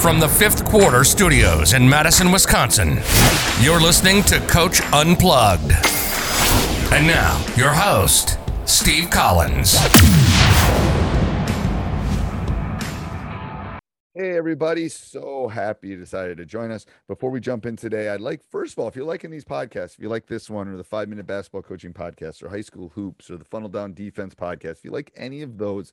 From 0.00 0.20
the 0.20 0.28
fifth 0.28 0.64
quarter 0.64 1.02
studios 1.02 1.72
in 1.72 1.88
Madison, 1.88 2.30
Wisconsin, 2.30 3.00
you're 3.60 3.80
listening 3.80 4.22
to 4.24 4.38
Coach 4.46 4.80
Unplugged. 4.92 5.72
And 6.92 7.04
now, 7.04 7.44
your 7.56 7.70
host, 7.70 8.38
Steve 8.64 9.10
Collins. 9.10 9.76
Hey, 14.14 14.36
everybody. 14.36 14.88
So 14.88 15.48
happy 15.48 15.88
you 15.88 15.96
decided 15.96 16.38
to 16.38 16.46
join 16.46 16.70
us. 16.70 16.86
Before 17.08 17.30
we 17.30 17.40
jump 17.40 17.66
in 17.66 17.74
today, 17.74 18.08
I'd 18.08 18.20
like, 18.20 18.42
first 18.42 18.74
of 18.74 18.78
all, 18.78 18.86
if 18.86 18.94
you're 18.94 19.04
liking 19.04 19.32
these 19.32 19.44
podcasts, 19.44 19.94
if 19.94 20.00
you 20.00 20.08
like 20.08 20.26
this 20.26 20.48
one 20.48 20.68
or 20.68 20.76
the 20.76 20.84
five 20.84 21.08
minute 21.08 21.26
basketball 21.26 21.62
coaching 21.62 21.92
podcast 21.92 22.42
or 22.42 22.48
high 22.48 22.60
school 22.60 22.90
hoops 22.90 23.30
or 23.30 23.36
the 23.36 23.44
funnel 23.44 23.68
down 23.68 23.94
defense 23.94 24.34
podcast, 24.34 24.78
if 24.78 24.84
you 24.84 24.92
like 24.92 25.12
any 25.16 25.42
of 25.42 25.58
those, 25.58 25.92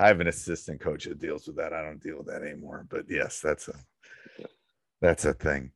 I 0.00 0.06
have 0.08 0.20
an 0.20 0.28
assistant 0.28 0.80
coach 0.80 1.04
that 1.04 1.18
deals 1.20 1.46
with 1.46 1.56
that. 1.56 1.74
I 1.74 1.82
don't 1.82 2.02
deal 2.02 2.16
with 2.16 2.26
that 2.28 2.42
anymore. 2.42 2.86
But 2.88 3.04
yes, 3.08 3.38
that's 3.40 3.68
a 3.68 3.74
that's 5.02 5.26
a 5.26 5.34
thing. 5.34 5.72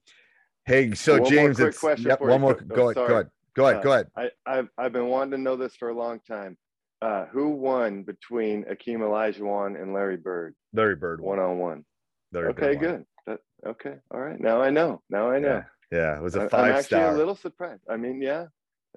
Hey, 0.65 0.95
so 0.95 1.13
One 1.15 1.21
more 1.21 1.31
James, 1.31 1.57
quick 1.57 1.69
it's 1.69 1.79
question 1.79 2.07
yep, 2.09 2.21
one 2.23 2.41
more. 2.41 2.59
Oh, 2.59 2.75
Go 2.75 2.91
ahead, 2.91 2.95
go 2.95 3.15
ahead, 3.15 3.31
go 3.55 3.65
ahead, 3.67 3.77
Uh, 3.77 3.83
go 3.83 3.93
ahead. 3.93 4.07
I, 4.17 4.31
I've 4.47 4.69
I've 4.79 4.93
been 4.95 5.09
wanting 5.09 5.33
to 5.33 5.39
know 5.39 5.57
this 5.57 5.77
for 5.77 5.91
a 5.91 5.95
long 5.97 6.21
time. 6.27 6.57
Uh, 7.03 7.27
who 7.27 7.51
won 7.51 8.03
between 8.03 8.65
Akeem 8.65 9.01
Olajuwon 9.01 9.81
and 9.81 9.93
Larry 9.93 10.17
Bird 10.17 10.55
Larry 10.73 10.97
Bird, 10.97 11.21
one 11.21 11.39
on 11.39 11.59
one? 11.59 11.85
Okay, 12.35 12.77
good. 12.77 13.05
That, 13.27 13.41
okay, 13.67 13.97
all 14.11 14.21
right. 14.21 14.41
Now 14.41 14.63
I 14.63 14.71
know. 14.71 15.03
Now 15.11 15.31
I 15.31 15.39
know. 15.39 15.63
Yeah, 15.93 15.99
yeah, 15.99 16.17
it 16.17 16.23
was 16.23 16.35
a 16.35 16.43
I'm 16.43 16.49
five 16.49 16.71
actually 16.71 16.85
star. 16.85 17.15
a 17.15 17.19
little 17.19 17.37
surprised. 17.37 17.83
I 17.91 17.99
mean, 17.99 18.23
yeah, 18.23 18.47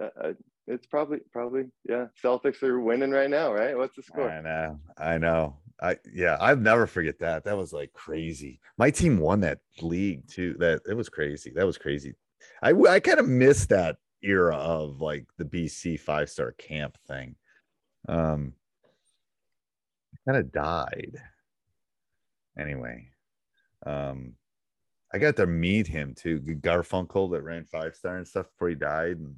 uh, 0.01 0.09
uh, 0.23 0.33
it's 0.67 0.85
probably 0.85 1.19
probably 1.31 1.66
yeah. 1.88 2.07
Celtics 2.22 2.61
are 2.61 2.79
winning 2.79 3.11
right 3.11 3.29
now, 3.29 3.53
right? 3.53 3.75
What's 3.75 3.95
the 3.95 4.03
score? 4.03 4.29
I 4.29 4.41
know, 4.41 4.79
I 4.97 5.17
know. 5.17 5.57
I 5.81 5.97
yeah, 6.11 6.38
I've 6.41 6.61
never 6.61 6.88
forget 6.88 7.19
that. 7.19 7.45
That 7.45 7.57
was 7.57 7.72
like 7.72 7.94
crazy. 7.94 8.59
My 8.78 8.91
team 8.91 9.17
won 9.17 9.39
that 9.41 9.59
league 9.81 10.28
too. 10.28 10.55
That 10.59 10.81
it 10.89 10.95
was 10.95 11.09
crazy. 11.09 11.51
That 11.55 11.66
was 11.66 11.78
crazy. 11.78 12.16
I 12.61 12.73
I 12.89 13.00
kind 13.00 13.19
of 13.19 13.28
missed 13.28 13.69
that 13.69 13.97
era 14.22 14.55
of 14.55 15.00
like 15.00 15.25
the 15.38 15.45
BC 15.45 16.00
five 16.00 16.29
star 16.29 16.51
camp 16.53 16.97
thing. 17.07 17.35
Um, 18.09 18.53
kind 20.25 20.38
of 20.38 20.51
died. 20.51 21.16
Anyway, 22.59 23.09
um, 23.85 24.34
I 25.13 25.19
got 25.19 25.35
to 25.38 25.47
meet 25.47 25.88
him 25.88 26.13
too. 26.16 26.39
Garfinkel 26.39 27.31
that 27.31 27.44
ran 27.44 27.66
five 27.66 27.95
star 27.95 28.17
and 28.17 28.28
stuff 28.28 28.47
before 28.51 28.69
he 28.69 28.75
died, 28.75 29.17
and 29.17 29.35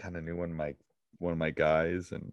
kind 0.00 0.16
of 0.16 0.24
knew 0.24 0.36
one 0.36 0.50
of 0.50 0.56
my 0.56 0.74
one 1.18 1.32
of 1.32 1.38
my 1.38 1.50
guys 1.50 2.12
and 2.12 2.32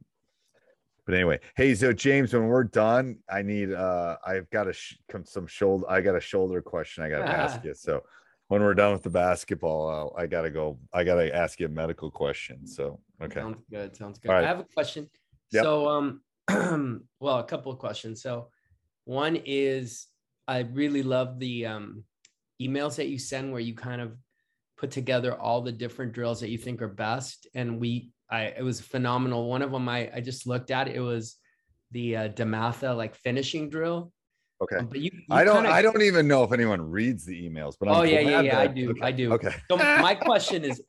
but 1.05 1.15
anyway 1.15 1.39
hey 1.55 1.73
so 1.75 1.93
james 1.93 2.33
when 2.33 2.47
we're 2.47 2.63
done 2.63 3.17
i 3.29 3.41
need 3.41 3.71
uh 3.73 4.17
i've 4.25 4.49
got 4.49 4.67
a 4.67 4.73
sh- 4.73 4.97
come 5.09 5.25
some 5.25 5.47
shoulder 5.47 5.85
i 5.89 6.01
got 6.01 6.15
a 6.15 6.19
shoulder 6.19 6.61
question 6.61 7.03
i 7.03 7.09
gotta 7.09 7.29
ask 7.29 7.63
you 7.63 7.73
so 7.73 8.01
when 8.47 8.61
we're 8.61 8.73
done 8.73 8.91
with 8.91 9.03
the 9.03 9.09
basketball 9.09 10.13
uh, 10.15 10.21
i 10.21 10.25
gotta 10.27 10.49
go 10.49 10.77
i 10.93 11.03
gotta 11.03 11.33
ask 11.35 11.59
you 11.59 11.65
a 11.65 11.69
medical 11.69 12.11
question 12.11 12.65
so 12.67 12.99
okay 13.21 13.39
Sounds 13.39 13.63
good. 13.69 13.95
Sounds 13.95 14.19
good. 14.19 14.29
Right. 14.29 14.43
I 14.43 14.47
have 14.47 14.59
a 14.59 14.65
question. 14.65 15.09
Yep. 15.51 15.63
So, 15.63 15.87
um, 15.87 16.21
well, 17.19 17.39
a 17.39 17.43
couple 17.43 17.71
of 17.71 17.79
questions. 17.79 18.21
So, 18.21 18.49
one 19.05 19.37
is 19.45 20.07
I 20.47 20.59
really 20.59 21.03
love 21.03 21.39
the 21.39 21.65
um, 21.67 22.03
emails 22.61 22.95
that 22.95 23.07
you 23.07 23.19
send 23.19 23.51
where 23.51 23.61
you 23.61 23.75
kind 23.75 24.01
of 24.01 24.17
put 24.83 24.91
together 24.91 25.39
all 25.39 25.61
the 25.61 25.71
different 25.71 26.11
drills 26.11 26.41
that 26.41 26.49
you 26.49 26.57
think 26.57 26.81
are 26.81 26.89
best, 26.89 27.47
and 27.55 27.79
we, 27.79 28.09
I, 28.29 28.47
it 28.47 28.63
was 28.63 28.81
phenomenal. 28.81 29.49
One 29.49 29.61
of 29.61 29.71
them 29.71 29.87
I, 29.87 30.11
I 30.13 30.19
just 30.19 30.45
looked 30.45 30.71
at. 30.71 30.89
It 30.89 30.99
was 30.99 31.37
the 31.91 32.17
uh, 32.17 32.27
DeMatha 32.29 32.93
like 32.97 33.15
finishing 33.15 33.69
drill. 33.69 34.11
okay 34.61 34.75
Um, 34.79 34.87
but 34.87 34.99
you, 34.99 35.09
you 35.13 35.21
i 35.31 35.45
don't 35.45 35.63
kinda- 35.63 35.69
i 35.79 35.81
don't 35.81 36.01
even 36.01 36.27
know 36.27 36.43
if 36.43 36.51
anyone 36.51 36.81
reads 36.81 37.23
the 37.25 37.37
emails 37.47 37.75
but 37.79 37.87
I'm 37.87 37.95
oh 37.95 38.03
yeah, 38.03 38.19
yeah, 38.19 38.41
yeah. 38.41 38.59
I 38.59 38.67
do. 38.67 38.89
okay, 38.91 39.01
I 39.09 39.11
do. 39.13 39.31
okay 39.35 39.53
So 39.71 39.77
my 39.77 40.15
question 40.29 40.65
is 40.65 40.81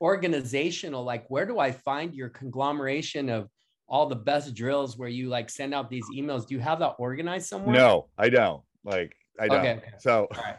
organizational. 0.00 1.04
Like, 1.04 1.24
where 1.28 1.46
do 1.46 1.60
I 1.60 1.70
find 1.70 2.12
your 2.20 2.30
conglomeration 2.40 3.28
of 3.28 3.48
all 3.88 4.06
the 4.06 4.16
best 4.32 4.52
drills 4.54 4.98
where 4.98 5.08
you 5.18 5.28
like 5.28 5.48
send 5.48 5.72
out 5.76 5.88
these 5.88 6.06
emails. 6.18 6.46
Do 6.46 6.54
you 6.56 6.60
have 6.60 6.80
that 6.80 6.94
organized 6.98 7.46
somewhere? 7.46 7.76
No, 7.76 8.08
I 8.18 8.28
don't. 8.30 8.62
Like 8.84 9.14
I 9.40 9.46
don't. 9.48 9.60
Okay, 9.60 9.74
okay. 9.78 9.92
So 9.98 10.26
All 10.36 10.42
right. 10.42 10.56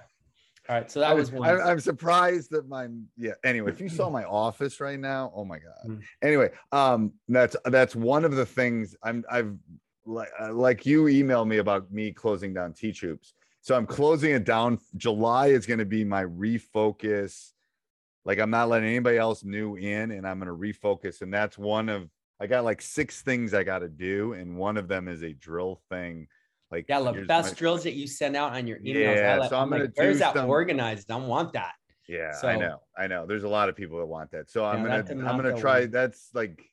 All 0.70 0.76
right. 0.76 0.92
So 0.92 1.00
that 1.00 1.10
I 1.10 1.14
was 1.16 1.32
one. 1.32 1.50
I, 1.50 1.60
I'm 1.60 1.80
surprised 1.80 2.52
that 2.52 2.70
my 2.70 2.88
yeah. 3.18 3.32
Anyway, 3.44 3.72
if 3.72 3.82
you 3.82 3.90
saw 3.90 4.10
my 4.10 4.24
office 4.24 4.80
right 4.80 5.00
now, 5.00 5.32
oh 5.36 5.44
my 5.44 5.58
god. 5.58 5.88
Mm. 5.88 6.02
Anyway, 6.22 6.52
um, 6.72 7.12
that's 7.28 7.56
that's 7.66 7.96
one 7.96 8.24
of 8.24 8.36
the 8.36 8.46
things 8.46 8.96
I'm 9.04 9.26
I've 9.32 9.58
like 10.06 10.30
uh, 10.40 10.54
like 10.54 10.86
you 10.86 11.06
emailed 11.06 11.48
me 11.48 11.58
about 11.58 11.92
me 11.92 12.12
closing 12.12 12.54
down 12.54 12.74
Teach 12.74 13.02
Hoops. 13.02 13.34
So 13.62 13.76
I'm 13.76 13.88
closing 13.88 14.32
it 14.32 14.46
down. 14.46 14.78
July 14.96 15.48
is 15.48 15.66
going 15.66 15.80
to 15.80 15.86
be 15.86 16.04
my 16.04 16.24
refocus. 16.24 17.52
Like 18.24 18.38
I'm 18.38 18.52
not 18.52 18.70
letting 18.70 18.90
anybody 18.90 19.18
else 19.18 19.44
new 19.44 19.76
in, 19.76 20.12
and 20.12 20.28
I'm 20.28 20.40
going 20.40 20.48
to 20.48 20.56
refocus. 20.56 21.22
And 21.22 21.34
that's 21.34 21.58
one 21.58 21.90
of 21.90 22.08
I 22.40 22.46
got 22.46 22.64
like 22.64 22.82
six 22.82 23.24
things 23.24 23.56
I 23.56 23.64
got 23.64 23.80
to 23.80 23.90
do, 23.90 24.34
and 24.34 24.56
one 24.56 24.78
of 24.78 24.88
them 24.88 25.08
is 25.08 25.24
a 25.24 25.34
drill 25.34 25.82
thing. 25.90 26.28
Like 26.72 26.86
yeah, 26.88 27.00
the 27.02 27.26
best 27.26 27.54
my- 27.54 27.58
drills 27.58 27.84
that 27.84 27.94
you 27.94 28.06
send 28.08 28.36
out 28.36 28.54
on 28.54 28.68
your 28.68 28.80
emails. 28.80 29.16
Yeah, 29.16 29.38
like, 29.38 29.50
so 29.50 29.58
I'm 29.58 29.64
I'm 29.64 29.70
gonna 29.72 29.84
like, 29.86 29.94
where's 29.96 30.16
do 30.18 30.20
that 30.20 30.36
some- 30.36 30.50
organized? 30.50 31.10
I 31.12 31.16
want 31.18 31.54
that. 31.54 31.74
Yeah, 32.08 32.34
I 32.44 32.56
know. 32.58 32.82
I 32.98 33.08
know. 33.08 33.26
There's 33.28 33.44
a 33.44 33.50
lot 33.50 33.70
of 33.70 33.76
people 33.76 34.00
that 34.00 34.06
want 34.06 34.32
that. 34.32 34.50
So 34.50 34.66
I'm 34.66 34.86
Yeah, 34.86 35.02
gonna 35.04 35.28
I'm 35.30 35.36
gonna 35.38 35.60
try 35.60 35.82
we- 35.82 35.86
that's 35.88 36.30
like 36.34 36.64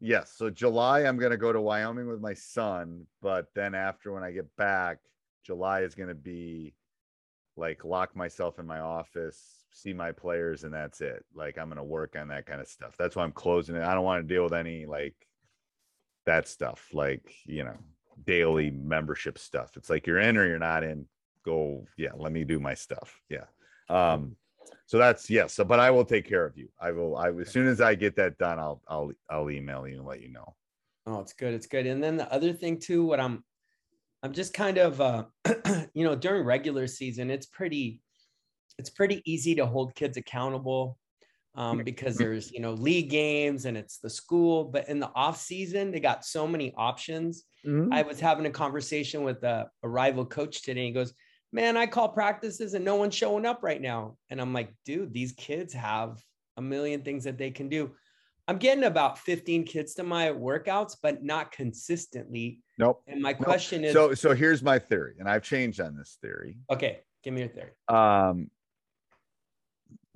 yes. 0.00 0.32
So 0.36 0.50
July 0.50 1.00
I'm 1.04 1.18
gonna 1.18 1.36
go 1.36 1.52
to 1.52 1.60
Wyoming 1.60 2.06
with 2.08 2.20
my 2.20 2.34
son, 2.34 3.06
but 3.22 3.46
then 3.54 3.74
after 3.74 4.12
when 4.12 4.22
I 4.22 4.30
get 4.32 4.46
back, 4.56 4.98
July 5.44 5.80
is 5.82 5.94
gonna 5.94 6.14
be 6.14 6.74
like 7.56 7.84
lock 7.84 8.14
myself 8.14 8.58
in 8.60 8.66
my 8.66 8.78
office, 8.80 9.64
see 9.72 9.92
my 9.92 10.12
players, 10.12 10.62
and 10.64 10.72
that's 10.72 11.00
it. 11.00 11.24
Like 11.34 11.58
I'm 11.58 11.68
gonna 11.68 11.82
work 11.84 12.14
on 12.16 12.28
that 12.28 12.46
kind 12.46 12.60
of 12.60 12.68
stuff. 12.68 12.94
That's 12.96 13.16
why 13.16 13.24
I'm 13.24 13.32
closing 13.32 13.74
it. 13.76 13.82
I 13.82 13.94
don't 13.94 14.04
want 14.04 14.26
to 14.26 14.32
deal 14.34 14.44
with 14.44 14.52
any 14.54 14.86
like 14.86 15.14
that 16.26 16.46
stuff, 16.46 16.88
like 16.92 17.34
you 17.46 17.64
know, 17.64 17.76
daily 18.24 18.70
membership 18.70 19.38
stuff. 19.38 19.76
It's 19.76 19.90
like 19.90 20.06
you're 20.06 20.18
in 20.18 20.36
or 20.36 20.46
you're 20.46 20.58
not 20.58 20.84
in. 20.84 21.06
Go, 21.44 21.86
yeah, 21.96 22.10
let 22.16 22.32
me 22.32 22.44
do 22.44 22.60
my 22.60 22.74
stuff. 22.74 23.20
Yeah. 23.28 23.44
Um, 23.88 24.36
so 24.86 24.98
that's 24.98 25.30
yes. 25.30 25.54
So, 25.54 25.64
but 25.64 25.80
I 25.80 25.90
will 25.90 26.04
take 26.04 26.28
care 26.28 26.44
of 26.44 26.56
you. 26.56 26.68
I 26.80 26.92
will. 26.92 27.16
I 27.16 27.30
as 27.30 27.50
soon 27.50 27.66
as 27.66 27.80
I 27.80 27.94
get 27.94 28.16
that 28.16 28.38
done, 28.38 28.58
I'll 28.58 28.82
I'll 28.88 29.12
I'll 29.30 29.50
email 29.50 29.86
you 29.86 29.98
and 29.98 30.06
let 30.06 30.20
you 30.20 30.28
know. 30.30 30.54
Oh, 31.08 31.20
it's 31.20 31.32
good. 31.32 31.54
It's 31.54 31.66
good. 31.66 31.86
And 31.86 32.04
then 32.04 32.18
the 32.18 32.30
other 32.30 32.52
thing 32.52 32.78
too, 32.78 33.02
what 33.02 33.18
I'm, 33.18 33.42
I'm 34.22 34.34
just 34.34 34.52
kind 34.52 34.76
of, 34.76 35.00
uh, 35.00 35.24
you 35.94 36.04
know, 36.04 36.14
during 36.14 36.44
regular 36.44 36.86
season, 36.86 37.30
it's 37.30 37.46
pretty, 37.46 38.02
it's 38.78 38.90
pretty 38.90 39.22
easy 39.24 39.54
to 39.54 39.64
hold 39.64 39.94
kids 39.94 40.18
accountable, 40.18 40.98
um, 41.58 41.82
because 41.82 42.16
there's 42.16 42.52
you 42.52 42.60
know 42.60 42.72
league 42.72 43.10
games 43.10 43.64
and 43.66 43.76
it's 43.76 43.98
the 43.98 44.08
school. 44.08 44.64
But 44.64 44.88
in 44.88 45.00
the 45.00 45.10
off 45.14 45.38
season, 45.38 45.90
they 45.90 46.00
got 46.00 46.24
so 46.24 46.46
many 46.46 46.72
options. 46.76 47.44
I 47.92 48.00
was 48.00 48.18
having 48.18 48.46
a 48.46 48.50
conversation 48.50 49.24
with 49.24 49.42
a, 49.42 49.68
a 49.82 49.88
rival 49.88 50.24
coach 50.24 50.62
today. 50.62 50.86
He 50.86 50.92
goes, 50.92 51.12
"Man, 51.52 51.76
I 51.76 51.86
call 51.86 52.08
practices 52.08 52.72
and 52.72 52.82
no 52.84 52.96
one's 52.96 53.14
showing 53.14 53.44
up 53.44 53.62
right 53.62 53.82
now." 53.82 54.16
And 54.30 54.40
I'm 54.40 54.54
like, 54.54 54.72
"Dude, 54.86 55.12
these 55.12 55.32
kids 55.32 55.74
have 55.74 56.18
a 56.56 56.62
million 56.62 57.02
things 57.02 57.24
that 57.24 57.36
they 57.36 57.50
can 57.50 57.68
do." 57.68 57.90
I'm 58.46 58.56
getting 58.56 58.84
about 58.84 59.18
15 59.18 59.64
kids 59.64 59.92
to 59.94 60.02
my 60.02 60.28
workouts, 60.28 60.96
but 61.02 61.22
not 61.22 61.52
consistently. 61.52 62.60
Nope. 62.78 63.02
And 63.06 63.20
my 63.20 63.32
Nope. 63.32 63.44
question 63.44 63.84
is, 63.84 63.92
So 63.92 64.14
so 64.14 64.34
here's 64.34 64.62
my 64.62 64.78
theory, 64.78 65.16
and 65.18 65.28
I've 65.28 65.42
changed 65.42 65.80
on 65.80 65.94
this 65.94 66.16
theory. 66.22 66.56
okay, 66.70 67.00
give 67.22 67.34
me 67.34 67.40
your 67.40 67.50
theory. 67.50 67.72
Um, 67.88 68.50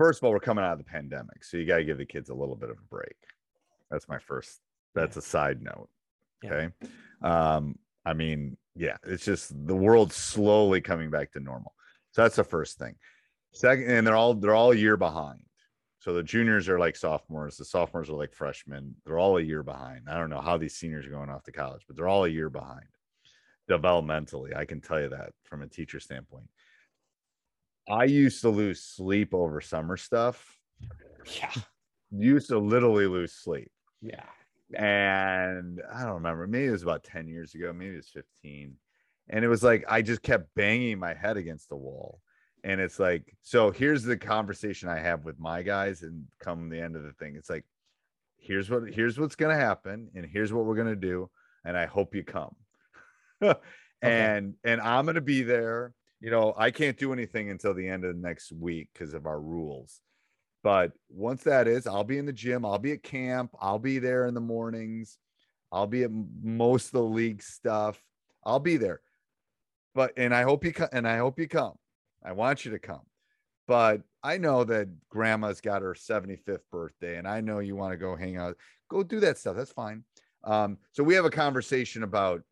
first 0.02 0.18
of 0.18 0.24
all, 0.24 0.32
we're 0.32 0.40
coming 0.40 0.64
out 0.64 0.72
of 0.72 0.78
the 0.78 0.84
pandemic, 0.84 1.44
so 1.44 1.56
you 1.56 1.64
got 1.64 1.76
to 1.76 1.84
give 1.84 1.96
the 1.96 2.04
kids 2.04 2.28
a 2.28 2.34
little 2.34 2.56
bit 2.56 2.70
of 2.70 2.76
a 2.76 2.88
break. 2.90 3.14
That's 3.88 4.08
my 4.08 4.18
first. 4.18 4.60
That's 4.96 5.16
a 5.16 5.22
side 5.22 5.62
note. 5.62 5.88
Yeah. 6.42 6.52
Okay. 6.52 6.68
Um, 7.22 7.78
I 8.04 8.12
mean, 8.12 8.56
yeah, 8.74 8.96
it's 9.06 9.24
just 9.24 9.52
the 9.66 9.76
world's 9.76 10.16
slowly 10.16 10.80
coming 10.80 11.08
back 11.08 11.30
to 11.32 11.40
normal. 11.40 11.72
So 12.10 12.22
that's 12.22 12.34
the 12.34 12.42
first 12.42 12.78
thing. 12.78 12.96
Second, 13.52 13.88
and 13.88 14.04
they're 14.04 14.16
all 14.16 14.34
they're 14.34 14.56
all 14.56 14.72
a 14.72 14.76
year 14.76 14.96
behind. 14.96 15.38
So 16.00 16.12
the 16.12 16.22
juniors 16.24 16.68
are 16.68 16.80
like 16.80 16.96
sophomores, 16.96 17.56
the 17.56 17.64
sophomores 17.64 18.10
are 18.10 18.14
like 18.14 18.34
freshmen. 18.34 18.96
They're 19.06 19.20
all 19.20 19.36
a 19.36 19.42
year 19.42 19.62
behind. 19.62 20.08
I 20.08 20.18
don't 20.18 20.30
know 20.30 20.40
how 20.40 20.56
these 20.56 20.74
seniors 20.74 21.06
are 21.06 21.10
going 21.10 21.30
off 21.30 21.44
to 21.44 21.52
college, 21.52 21.82
but 21.86 21.96
they're 21.96 22.08
all 22.08 22.24
a 22.24 22.28
year 22.28 22.50
behind 22.50 22.86
developmentally. 23.70 24.56
I 24.56 24.64
can 24.64 24.80
tell 24.80 25.00
you 25.00 25.10
that 25.10 25.30
from 25.44 25.62
a 25.62 25.68
teacher 25.68 26.00
standpoint. 26.00 26.48
I 27.88 28.04
used 28.04 28.40
to 28.42 28.48
lose 28.48 28.82
sleep 28.82 29.34
over 29.34 29.60
summer 29.60 29.96
stuff. 29.96 30.58
Yeah. 31.38 31.52
Used 32.10 32.48
to 32.48 32.58
literally 32.58 33.06
lose 33.06 33.32
sleep. 33.32 33.70
Yeah. 34.00 34.24
And 34.74 35.80
I 35.92 36.02
don't 36.02 36.14
remember. 36.14 36.46
Maybe 36.46 36.66
it 36.66 36.72
was 36.72 36.82
about 36.82 37.04
10 37.04 37.28
years 37.28 37.54
ago. 37.54 37.72
Maybe 37.72 37.92
it 37.94 37.96
was 37.96 38.08
15. 38.08 38.74
And 39.28 39.44
it 39.44 39.48
was 39.48 39.62
like 39.62 39.84
I 39.88 40.02
just 40.02 40.22
kept 40.22 40.54
banging 40.54 40.98
my 40.98 41.14
head 41.14 41.36
against 41.36 41.68
the 41.68 41.76
wall. 41.76 42.20
And 42.64 42.80
it's 42.80 42.98
like, 42.98 43.34
so 43.42 43.70
here's 43.70 44.04
the 44.04 44.16
conversation 44.16 44.88
I 44.88 44.98
have 44.98 45.24
with 45.24 45.38
my 45.38 45.62
guys, 45.62 46.02
and 46.02 46.26
come 46.38 46.68
the 46.68 46.80
end 46.80 46.94
of 46.94 47.02
the 47.02 47.12
thing, 47.12 47.34
it's 47.36 47.50
like, 47.50 47.64
here's 48.36 48.70
what 48.70 48.92
here's 48.92 49.18
what's 49.18 49.36
gonna 49.36 49.56
happen, 49.56 50.10
and 50.14 50.24
here's 50.24 50.52
what 50.52 50.64
we're 50.64 50.76
gonna 50.76 50.94
do, 50.94 51.28
and 51.64 51.76
I 51.76 51.86
hope 51.86 52.14
you 52.14 52.22
come. 52.22 52.54
and 54.02 54.54
and 54.62 54.80
I'm 54.80 55.06
gonna 55.06 55.20
be 55.20 55.42
there. 55.42 55.92
You 56.22 56.30
know, 56.30 56.54
I 56.56 56.70
can't 56.70 56.96
do 56.96 57.12
anything 57.12 57.50
until 57.50 57.74
the 57.74 57.88
end 57.88 58.04
of 58.04 58.14
the 58.14 58.22
next 58.22 58.52
week 58.52 58.88
because 58.94 59.12
of 59.12 59.26
our 59.26 59.40
rules. 59.40 60.00
But 60.62 60.92
once 61.10 61.42
that 61.42 61.66
is, 61.66 61.86
I'll 61.86 62.04
be 62.04 62.18
in 62.18 62.26
the 62.26 62.32
gym, 62.32 62.64
I'll 62.64 62.78
be 62.78 62.92
at 62.92 63.02
camp, 63.02 63.50
I'll 63.60 63.80
be 63.80 63.98
there 63.98 64.26
in 64.26 64.34
the 64.34 64.40
mornings, 64.40 65.18
I'll 65.72 65.88
be 65.88 66.04
at 66.04 66.10
most 66.42 66.86
of 66.86 66.92
the 66.92 67.02
league 67.02 67.42
stuff. 67.42 68.00
I'll 68.44 68.60
be 68.60 68.76
there. 68.76 69.00
But 69.94 70.12
and 70.16 70.34
I 70.34 70.42
hope 70.42 70.64
you 70.64 70.72
come 70.72 70.88
and 70.92 71.08
I 71.08 71.16
hope 71.16 71.38
you 71.38 71.48
come. 71.48 71.74
I 72.24 72.32
want 72.32 72.64
you 72.64 72.70
to 72.72 72.78
come. 72.78 73.02
But 73.66 74.02
I 74.22 74.38
know 74.38 74.64
that 74.64 74.88
grandma's 75.08 75.60
got 75.60 75.82
her 75.82 75.94
75th 75.94 76.60
birthday 76.70 77.16
and 77.16 77.26
I 77.26 77.40
know 77.40 77.58
you 77.58 77.74
want 77.74 77.92
to 77.92 77.96
go 77.96 78.14
hang 78.14 78.36
out. 78.36 78.56
Go 78.88 79.02
do 79.02 79.20
that 79.20 79.38
stuff. 79.38 79.56
That's 79.56 79.72
fine. 79.72 80.04
Um, 80.44 80.78
so 80.92 81.02
we 81.02 81.14
have 81.14 81.24
a 81.24 81.30
conversation 81.30 82.02
about 82.02 82.42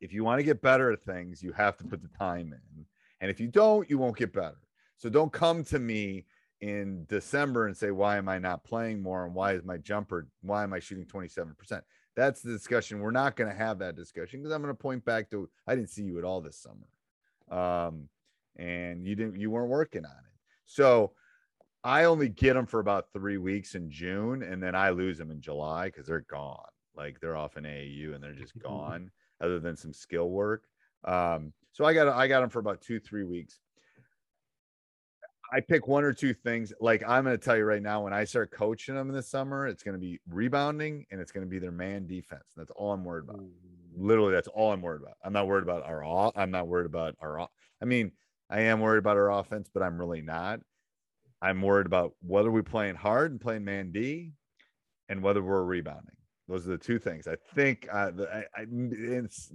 if 0.00 0.12
you 0.12 0.24
want 0.24 0.38
to 0.38 0.44
get 0.44 0.62
better 0.62 0.90
at 0.92 1.02
things, 1.02 1.42
you 1.42 1.52
have 1.52 1.76
to 1.78 1.84
put 1.84 2.02
the 2.02 2.08
time 2.18 2.52
in. 2.52 2.86
And 3.20 3.30
if 3.30 3.38
you 3.40 3.48
don't, 3.48 3.88
you 3.90 3.98
won't 3.98 4.16
get 4.16 4.32
better. 4.32 4.60
So 4.96 5.08
don't 5.08 5.32
come 5.32 5.64
to 5.64 5.78
me 5.78 6.26
in 6.60 7.04
December 7.08 7.66
and 7.66 7.76
say, 7.76 7.90
why 7.90 8.16
am 8.16 8.28
I 8.28 8.38
not 8.38 8.64
playing 8.64 9.02
more? 9.02 9.24
And 9.24 9.34
why 9.34 9.52
is 9.52 9.64
my 9.64 9.78
jumper, 9.78 10.26
why 10.42 10.62
am 10.62 10.72
I 10.72 10.78
shooting 10.78 11.06
27%? 11.06 11.82
That's 12.16 12.42
the 12.42 12.52
discussion. 12.52 13.00
We're 13.00 13.10
not 13.10 13.36
going 13.36 13.50
to 13.50 13.56
have 13.56 13.78
that 13.78 13.96
discussion 13.96 14.40
because 14.40 14.52
I'm 14.52 14.62
going 14.62 14.74
to 14.74 14.82
point 14.82 15.04
back 15.04 15.30
to 15.30 15.48
I 15.66 15.74
didn't 15.74 15.90
see 15.90 16.02
you 16.02 16.18
at 16.18 16.24
all 16.24 16.40
this 16.40 16.56
summer. 16.56 16.88
Um, 17.50 18.08
and 18.56 19.06
you 19.06 19.14
didn't 19.14 19.40
you 19.40 19.50
weren't 19.50 19.70
working 19.70 20.04
on 20.04 20.10
it. 20.10 20.34
So 20.66 21.12
I 21.82 22.04
only 22.04 22.28
get 22.28 22.54
them 22.54 22.66
for 22.66 22.80
about 22.80 23.12
three 23.12 23.38
weeks 23.38 23.74
in 23.74 23.90
June, 23.90 24.42
and 24.42 24.62
then 24.62 24.74
I 24.74 24.90
lose 24.90 25.16
them 25.16 25.30
in 25.30 25.40
July 25.40 25.86
because 25.86 26.06
they're 26.06 26.26
gone. 26.28 26.58
Like 26.94 27.20
they're 27.20 27.36
off 27.36 27.56
in 27.56 27.64
AAU 27.64 28.14
and 28.14 28.22
they're 28.22 28.32
just 28.32 28.58
gone, 28.62 29.10
other 29.40 29.58
than 29.58 29.76
some 29.76 29.92
skill 29.92 30.30
work. 30.30 30.64
Um, 31.04 31.52
so 31.72 31.84
I 31.84 31.94
got 31.94 32.08
I 32.08 32.28
got 32.28 32.40
them 32.40 32.50
for 32.50 32.58
about 32.58 32.80
two 32.80 33.00
three 33.00 33.24
weeks. 33.24 33.60
I 35.52 35.60
pick 35.60 35.88
one 35.88 36.04
or 36.04 36.12
two 36.12 36.32
things. 36.32 36.72
Like 36.80 37.02
I'm 37.06 37.24
going 37.24 37.36
to 37.36 37.44
tell 37.44 37.56
you 37.56 37.64
right 37.64 37.82
now, 37.82 38.04
when 38.04 38.12
I 38.12 38.24
start 38.24 38.52
coaching 38.52 38.94
them 38.94 39.08
in 39.08 39.14
the 39.14 39.22
summer, 39.22 39.66
it's 39.66 39.82
going 39.82 39.94
to 39.94 40.00
be 40.00 40.20
rebounding 40.28 41.06
and 41.10 41.20
it's 41.20 41.32
going 41.32 41.44
to 41.44 41.50
be 41.50 41.58
their 41.58 41.72
man 41.72 42.06
defense. 42.06 42.44
That's 42.56 42.70
all 42.70 42.92
I'm 42.92 43.04
worried 43.04 43.24
about. 43.24 43.40
Literally, 43.96 44.32
that's 44.32 44.48
all 44.48 44.72
I'm 44.72 44.80
worried 44.82 45.02
about. 45.02 45.16
I'm 45.24 45.32
not 45.32 45.48
worried 45.48 45.64
about 45.64 45.84
our. 45.84 46.04
off- 46.04 46.34
I'm 46.36 46.52
not 46.52 46.68
worried 46.68 46.86
about 46.86 47.16
our. 47.20 47.48
I 47.82 47.84
mean, 47.84 48.12
I 48.48 48.60
am 48.62 48.80
worried 48.80 48.98
about 48.98 49.16
our 49.16 49.30
offense, 49.32 49.68
but 49.72 49.82
I'm 49.82 49.98
really 49.98 50.22
not. 50.22 50.60
I'm 51.42 51.62
worried 51.62 51.86
about 51.86 52.14
whether 52.20 52.50
we 52.50 52.62
playing 52.62 52.96
hard 52.96 53.30
and 53.32 53.40
playing 53.40 53.64
man 53.64 53.90
D, 53.92 54.32
and 55.08 55.22
whether 55.22 55.42
we're 55.42 55.64
rebounding. 55.64 56.16
Those 56.50 56.66
are 56.66 56.70
the 56.70 56.78
two 56.78 56.98
things. 56.98 57.28
I 57.28 57.36
think 57.54 57.86
uh, 57.92 58.10
I, 58.32 58.38
I, 58.56 58.66
it's 58.72 59.52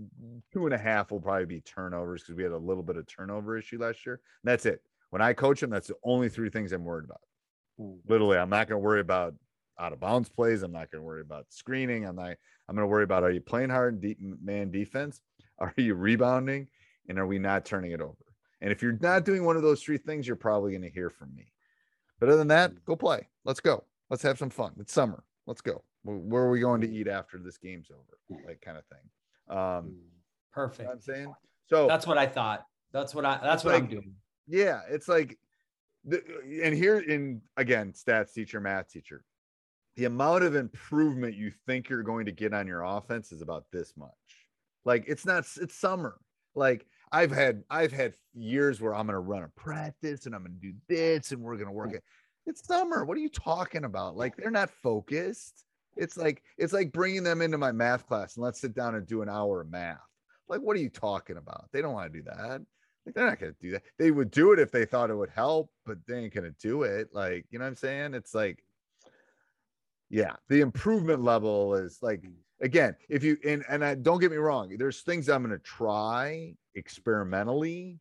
two 0.53 0.65
and 0.65 0.73
a 0.73 0.77
half 0.77 1.11
will 1.11 1.19
probably 1.19 1.45
be 1.45 1.59
turnovers 1.59 2.21
because 2.21 2.37
we 2.37 2.43
had 2.43 2.53
a 2.53 2.57
little 2.57 2.83
bit 2.83 2.95
of 2.95 3.05
turnover 3.05 3.57
issue 3.57 3.81
last 3.81 4.05
year. 4.05 4.21
That's 4.45 4.65
it. 4.65 4.81
When 5.09 5.21
I 5.21 5.33
coach 5.33 5.59
them, 5.59 5.71
that's 5.71 5.89
the 5.89 5.97
only 6.05 6.29
three 6.29 6.49
things 6.49 6.71
I'm 6.71 6.85
worried 6.85 7.03
about. 7.03 7.19
Literally, 8.07 8.37
I'm 8.37 8.49
not 8.49 8.69
going 8.69 8.81
to 8.81 8.85
worry 8.85 9.01
about 9.01 9.35
out 9.77 9.91
of 9.91 9.99
bounds 9.99 10.29
plays. 10.29 10.63
I'm 10.63 10.71
not 10.71 10.89
going 10.89 11.01
to 11.01 11.05
worry 11.05 11.19
about 11.19 11.47
screening. 11.49 12.05
I'm 12.05 12.15
not. 12.15 12.37
I'm 12.69 12.75
going 12.75 12.87
to 12.87 12.87
worry 12.87 13.03
about 13.03 13.23
are 13.23 13.31
you 13.31 13.41
playing 13.41 13.71
hard 13.71 13.99
deep 13.99 14.17
man 14.21 14.71
defense? 14.71 15.19
Are 15.59 15.73
you 15.77 15.95
rebounding? 15.95 16.67
And 17.07 17.17
are 17.17 17.27
we 17.27 17.39
not 17.39 17.63
turning 17.63 17.91
it 17.91 18.01
over? 18.01 18.17
And 18.59 18.73
if 18.73 18.81
you're 18.81 18.97
not 18.99 19.23
doing 19.23 19.45
one 19.45 19.55
of 19.55 19.61
those 19.61 19.81
three 19.81 19.97
things, 19.97 20.27
you're 20.27 20.35
probably 20.35 20.71
going 20.71 20.81
to 20.81 20.89
hear 20.89 21.09
from 21.09 21.33
me. 21.33 21.53
But 22.19 22.27
other 22.27 22.39
than 22.39 22.49
that, 22.49 22.83
go 22.83 22.97
play. 22.97 23.29
Let's 23.45 23.61
go. 23.61 23.85
Let's 24.09 24.23
have 24.23 24.37
some 24.37 24.49
fun. 24.49 24.73
It's 24.79 24.91
summer. 24.91 25.23
Let's 25.45 25.61
go. 25.61 25.83
Where 26.05 26.43
are 26.43 26.51
we 26.51 26.59
going 26.59 26.81
to 26.81 26.89
eat 26.89 27.07
after 27.07 27.37
this 27.39 27.57
game's 27.57 27.89
over? 27.89 28.43
Like 28.47 28.61
kind 28.61 28.77
of 28.77 28.83
thing. 28.85 29.57
Um, 29.57 29.97
Perfect. 30.53 30.79
you 30.79 30.85
know 30.85 30.91
I'm 30.91 31.01
saying 31.01 31.33
so. 31.67 31.87
That's 31.87 32.05
what 32.07 32.17
I 32.17 32.27
thought. 32.27 32.65
That's 32.93 33.13
what 33.15 33.25
I. 33.25 33.39
That's 33.41 33.63
what 33.63 33.75
I'm 33.75 33.87
doing. 33.87 34.13
Yeah, 34.47 34.81
it's 34.89 35.07
like, 35.07 35.39
the, 36.03 36.21
and 36.63 36.75
here 36.75 36.99
in 36.99 37.41
again, 37.57 37.93
stats 37.93 38.33
teacher, 38.33 38.61
math 38.61 38.89
teacher. 38.89 39.25
the 39.95 40.05
amount 40.05 40.43
of 40.43 40.55
improvement 40.55 41.35
you 41.35 41.51
think 41.65 41.89
you're 41.89 42.03
going 42.03 42.25
to 42.25 42.31
get 42.31 42.53
on 42.53 42.67
your 42.67 42.83
offense 42.83 43.31
is 43.31 43.41
about 43.41 43.65
this 43.71 43.93
much. 43.97 44.09
Like 44.83 45.05
it's 45.07 45.25
not 45.25 45.45
it's 45.61 45.75
summer. 45.75 46.19
Like 46.53 46.85
I've 47.11 47.31
had 47.31 47.63
I've 47.69 47.91
had 47.91 48.13
years 48.33 48.81
where 48.81 48.93
I'm 48.93 49.07
going 49.07 49.15
to 49.15 49.19
run 49.19 49.43
a 49.43 49.49
practice 49.59 50.25
and 50.25 50.35
I'm 50.35 50.43
going 50.43 50.59
to 50.59 50.71
do 50.71 50.73
this 50.87 51.31
and 51.31 51.41
we're 51.41 51.55
going 51.55 51.67
to 51.67 51.73
work 51.73 51.93
it. 51.93 52.03
It's 52.45 52.65
summer. 52.65 53.05
What 53.05 53.17
are 53.17 53.21
you 53.21 53.29
talking 53.29 53.85
about? 53.85 54.15
Like 54.15 54.35
they're 54.35 54.51
not 54.51 54.69
focused. 54.69 55.64
It's 55.95 56.17
like 56.17 56.43
it's 56.57 56.73
like 56.73 56.91
bringing 56.91 57.23
them 57.23 57.41
into 57.41 57.57
my 57.57 57.71
math 57.71 58.07
class 58.07 58.35
and 58.35 58.43
let's 58.43 58.59
sit 58.59 58.73
down 58.73 58.95
and 58.95 59.07
do 59.07 59.21
an 59.21 59.29
hour 59.29 59.61
of 59.61 59.69
math. 59.69 59.99
Like 60.47 60.61
what 60.61 60.75
are 60.75 60.81
you 60.81 60.89
talking 60.89 61.37
about? 61.37 61.65
They 61.71 61.81
don't 61.81 61.93
want 61.93 62.11
to 62.11 62.19
do 62.19 62.23
that. 62.25 62.61
Like 63.05 63.15
they're 63.15 63.27
not 63.27 63.39
going 63.39 63.53
to 63.53 63.59
do 63.61 63.71
that. 63.71 63.83
They 63.99 64.11
would 64.11 64.31
do 64.31 64.51
it 64.51 64.59
if 64.59 64.71
they 64.71 64.85
thought 64.85 65.09
it 65.09 65.15
would 65.15 65.29
help, 65.29 65.69
but 65.85 65.97
they 66.07 66.19
ain't 66.19 66.33
going 66.33 66.51
to 66.51 66.67
do 66.67 66.83
it. 66.83 67.09
Like, 67.13 67.45
you 67.51 67.59
know 67.59 67.65
what 67.65 67.69
I'm 67.69 67.75
saying? 67.75 68.13
It's 68.13 68.33
like 68.33 68.63
yeah, 70.09 70.35
the 70.49 70.61
improvement 70.61 71.23
level 71.23 71.75
is 71.75 71.99
like 72.01 72.23
again, 72.61 72.95
if 73.09 73.23
you 73.23 73.37
and 73.45 73.63
and 73.69 73.83
I, 73.83 73.95
don't 73.95 74.19
get 74.19 74.31
me 74.31 74.37
wrong, 74.37 74.75
there's 74.77 75.01
things 75.01 75.29
I'm 75.29 75.43
going 75.43 75.57
to 75.57 75.63
try 75.63 76.55
experimentally, 76.75 77.99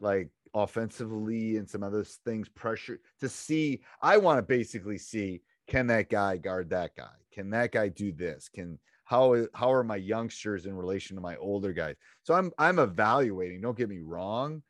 like 0.00 0.30
offensively 0.54 1.56
and 1.56 1.68
some 1.68 1.82
other 1.82 2.04
things, 2.04 2.48
pressure 2.48 3.00
to 3.20 3.28
see. 3.28 3.80
I 4.00 4.16
want 4.16 4.38
to 4.38 4.42
basically 4.42 4.98
see 4.98 5.42
can 5.68 5.86
that 5.88 6.08
guy 6.08 6.36
guard 6.36 6.70
that 6.70 6.96
guy? 6.96 7.19
Can 7.32 7.50
that 7.50 7.72
guy 7.72 7.88
do 7.88 8.12
this? 8.12 8.48
Can 8.48 8.78
how 9.04 9.46
how 9.54 9.72
are 9.72 9.84
my 9.84 9.96
youngsters 9.96 10.66
in 10.66 10.74
relation 10.74 11.16
to 11.16 11.22
my 11.22 11.36
older 11.36 11.72
guys? 11.72 11.96
So 12.22 12.34
I'm 12.34 12.52
I'm 12.58 12.78
evaluating. 12.78 13.60
Don't 13.60 13.76
get 13.76 13.88
me 13.88 14.00
wrong, 14.00 14.62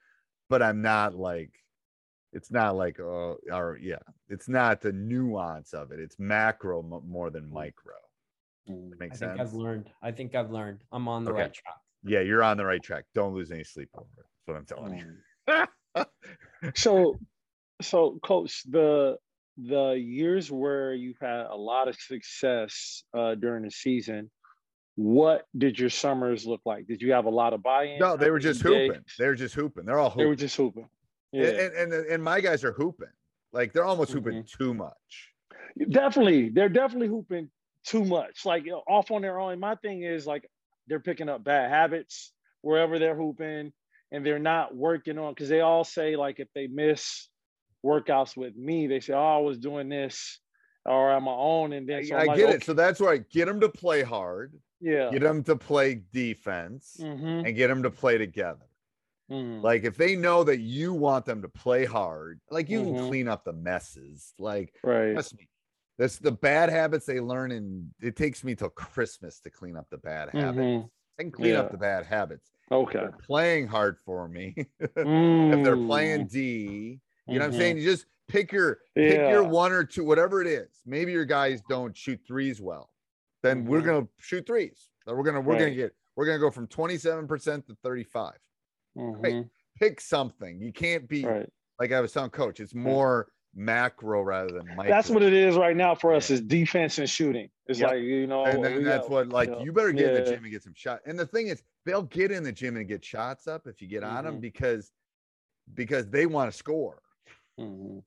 but 0.49 0.63
I'm 0.63 0.83
not 0.83 1.15
like 1.15 1.53
it's 2.33 2.51
not 2.51 2.77
like 2.77 3.01
uh 3.01 3.35
or 3.53 3.79
yeah 3.81 3.99
it's 4.29 4.49
not 4.49 4.81
the 4.81 4.93
nuance 4.93 5.75
of 5.75 5.91
it 5.91 5.99
it's 5.99 6.17
macro 6.21 6.79
m- 6.81 7.09
more 7.09 7.31
than 7.31 7.51
micro 7.51 7.95
Mm. 8.69 8.91
That 8.91 9.01
makes 9.01 9.17
I 9.23 9.27
think 9.27 9.41
I've 9.41 9.55
learned. 9.55 9.91
I 10.03 10.13
think 10.13 10.35
I've 10.35 10.51
learned. 10.51 10.81
I'm 10.93 11.09
on 11.09 11.25
the 11.25 11.33
Okay. 11.33 11.43
right 11.45 11.53
track. 11.53 11.77
yeah 12.05 12.21
you're 12.21 12.43
on 12.43 12.57
the 12.57 12.65
right 12.65 12.83
track 12.83 13.05
don't 13.15 13.35
lose 13.35 13.51
any 13.51 13.65
sleep 13.65 13.89
over 13.97 14.07
it 14.19 14.27
that's 14.27 14.47
what 14.47 14.57
i'm 14.57 14.67
telling 14.67 15.03
you 15.97 16.05
so 16.77 17.19
so 17.83 18.19
coach 18.23 18.63
the 18.69 19.17
the 19.69 19.93
years 19.93 20.51
where 20.51 20.95
you've 20.95 21.19
had 21.21 21.47
a 21.51 21.57
lot 21.57 21.89
of 21.89 21.97
success 21.97 23.03
uh, 23.17 23.35
during 23.35 23.65
the 23.65 23.71
season 23.71 24.31
what 24.97 25.47
did 25.57 25.79
your 25.79 25.89
summers 25.89 26.45
look 26.47 26.61
like? 26.67 26.87
Did 26.87 27.01
you 27.01 27.13
have 27.13 27.25
a 27.25 27.31
lot 27.31 27.55
of 27.55 27.63
buy-in 27.63 27.99
no 27.99 28.19
they 28.19 28.31
were 28.31 28.39
just 28.39 28.63
days? 28.63 28.89
hooping. 28.89 29.03
They 29.19 29.27
were 29.29 29.35
just 29.35 29.55
hooping. 29.55 29.87
They're 29.87 29.99
all 29.99 30.11
hooping. 30.11 30.25
they 30.25 30.29
were 30.29 30.37
just 30.37 30.57
hooping. 30.57 30.89
And, 31.33 31.43
yeah. 31.43 31.49
and, 31.49 31.93
and 31.93 32.07
and 32.07 32.23
my 32.23 32.41
guys 32.41 32.65
are 32.65 32.73
hooping. 32.73 33.09
Like 33.53 33.73
they're 33.73 33.85
almost 33.85 34.13
hooping 34.13 34.43
Mhm. 34.43 34.59
too 34.59 34.75
much. 34.75 35.33
Definitely. 35.91 36.51
They're 36.51 36.69
definitely 36.69 37.09
hooping 37.09 37.51
too 37.87 38.05
much. 38.05 38.45
Like 38.45 38.67
off 38.87 39.11
on 39.11 39.23
their 39.23 39.39
own. 39.39 39.59
My 39.59 39.77
thing 39.77 40.03
is 40.03 40.27
like 40.27 40.47
they're 40.87 41.01
picking 41.01 41.31
up 41.31 41.45
bad 41.45 41.71
habits 41.71 42.33
wherever 42.61 42.99
they're 42.99 43.17
hooping 43.17 43.73
and 44.13 44.27
they're 44.27 44.39
not 44.39 44.77
working 44.77 45.17
on 45.19 45.33
because 45.33 45.49
they 45.49 45.61
all 45.61 45.85
say 45.85 46.15
like 46.17 46.41
if 46.41 46.49
they 46.55 46.67
miss 46.67 47.29
workouts 47.85 48.37
with 48.37 48.55
me 48.57 48.87
they 48.87 49.01
say 49.01 49.13
oh 49.13 49.37
i 49.37 49.39
was 49.39 49.59
doing 49.59 49.89
this 49.89 50.41
or 50.85 51.11
on 51.13 51.23
my 51.25 51.33
own 51.33 51.73
and 51.73 51.89
then 51.89 52.05
so 52.05 52.17
i 52.17 52.25
like, 52.27 52.39
get 52.39 52.49
okay, 52.49 52.57
it 52.57 52.65
so 52.65 52.73
that's 52.75 53.01
why 53.01 53.19
get 53.19 53.47
them 53.47 53.61
to 53.61 53.69
play 53.69 54.03
hard 54.03 54.59
yeah 54.81 55.11
get 55.11 55.21
them 55.23 55.43
to 55.43 55.57
play 55.57 56.03
defense 56.13 56.97
Mhm. 57.01 57.47
and 57.47 57.57
get 57.57 57.69
them 57.69 57.83
to 57.83 57.91
play 57.91 58.19
together 58.19 58.67
Mhm. 59.31 59.63
Like 59.63 59.85
if 59.85 59.97
they 59.97 60.17
know 60.17 60.43
that 60.45 60.59
you 60.59 60.93
want 60.93 61.25
them 61.25 61.43
to 61.43 61.49
play 61.49 61.85
hard, 61.85 62.41
like 62.51 62.69
you 62.69 62.81
can 62.85 62.95
Mhm. 62.95 63.09
clean 63.09 63.29
up 63.29 63.45
the 63.45 63.53
messes. 63.53 64.35
Like 64.39 64.75
right 64.83 65.15
trust 65.15 65.37
me, 65.39 65.49
that's 65.99 66.19
the 66.19 66.33
bad 66.33 66.69
habits 66.71 67.07
they 67.07 67.21
learn, 67.21 67.53
and 67.53 67.91
it 68.01 68.17
takes 68.17 68.43
me 68.43 68.55
till 68.55 68.71
Christmas 68.71 69.41
to 69.41 69.51
clean 69.51 69.77
up 69.77 69.89
the 69.91 69.99
bad 69.99 70.31
habits. 70.31 70.67
Mhm. 70.67 70.91
I 71.19 71.23
can 71.23 71.31
clean 71.33 71.53
Yeah. 71.53 71.61
up 71.61 71.71
the 71.71 71.79
bad 71.79 72.07
habits. 72.07 72.51
okay 72.73 73.09
playing 73.23 73.67
hard 73.69 73.99
for 73.99 74.29
me. 74.29 74.55
if 74.81 75.63
they're 75.63 75.77
playing 75.77 76.27
Mm. 76.27 76.31
D, 76.31 77.01
you 77.31 77.39
know 77.39 77.47
what 77.47 77.55
I'm 77.55 77.59
saying? 77.61 77.79
You 77.79 77.85
just 77.85 78.07
pick 78.29 78.53
your 78.53 78.79
pick 78.95 79.19
your 79.19 79.45
one 79.45 79.73
or 79.73 79.85
two, 79.85 80.05
whatever 80.05 80.41
it 80.41 80.47
is. 80.47 80.69
Maybe 80.87 81.13
your 81.13 81.25
guys 81.25 81.63
don't 81.69 81.97
shoot 81.97 82.21
threes 82.27 82.61
well. 82.61 82.91
Then 83.43 83.65
we're 83.65 83.81
Mhm. 83.81 83.85
gonna 83.87 84.09
shoot 84.19 84.47
threes. 84.47 84.91
So 85.07 85.15
we're 85.15 85.23
gonna 85.25 85.41
we're 85.41 85.59
gonna 85.59 85.75
get 85.75 85.95
we're 86.17 86.27
gonna 86.27 86.39
go 86.39 86.51
from 86.51 86.67
27% 86.67 87.67
to 87.67 87.75
35 87.83 88.35
Mhm. 88.97 89.49
pick 89.77 90.01
something. 90.01 90.61
You 90.61 90.73
can't 90.73 91.09
be 91.09 91.25
right 91.25 91.49
like 91.79 91.93
I 91.93 92.01
was 92.01 92.13
telling 92.13 92.31
coach, 92.31 92.61
it's 92.61 92.75
more 92.75 93.33
macro 93.55 94.23
rather 94.23 94.53
than 94.53 94.67
micro. 94.77 94.89
that's 94.93 95.11
what 95.11 95.23
it 95.25 95.33
is 95.33 95.57
right 95.57 95.77
now 95.77 95.93
for 95.95 96.15
us 96.15 96.31
is 96.31 96.41
defense 96.41 96.99
and 96.99 97.11
shooting 97.11 97.51
it's 97.67 97.81
Yep. 97.81 97.91
like 97.91 98.03
you 98.03 98.29
know 98.29 98.45
and 98.45 98.63
then 98.65 98.85
that's 98.85 99.09
got- 99.09 99.11
what 99.11 99.29
like 99.31 99.49
yeah. 99.49 99.61
you 99.63 99.73
better 99.73 99.91
get 99.91 100.15
in 100.15 100.23
the 100.25 100.31
gym 100.31 100.45
and 100.45 100.53
get 100.53 100.63
some 100.63 100.75
shots. 100.75 101.03
And 101.07 101.19
the 101.19 101.27
thing 101.27 101.49
is, 101.49 101.63
they'll 101.85 102.03
get 102.05 102.31
in 102.31 102.45
the 102.45 102.53
gym 102.53 102.77
and 102.77 102.87
get 102.87 103.05
shots 103.05 103.49
up 103.49 103.67
if 103.67 103.81
you 103.83 103.89
get 103.89 104.05
on 104.05 104.25
them 104.25 104.37
Mhm. 104.37 104.41
because 104.43 104.93
because 105.75 106.09
they 106.11 106.27
want 106.27 106.51
to 106.53 106.57
score. 106.57 107.01
Mhm. 107.61 108.03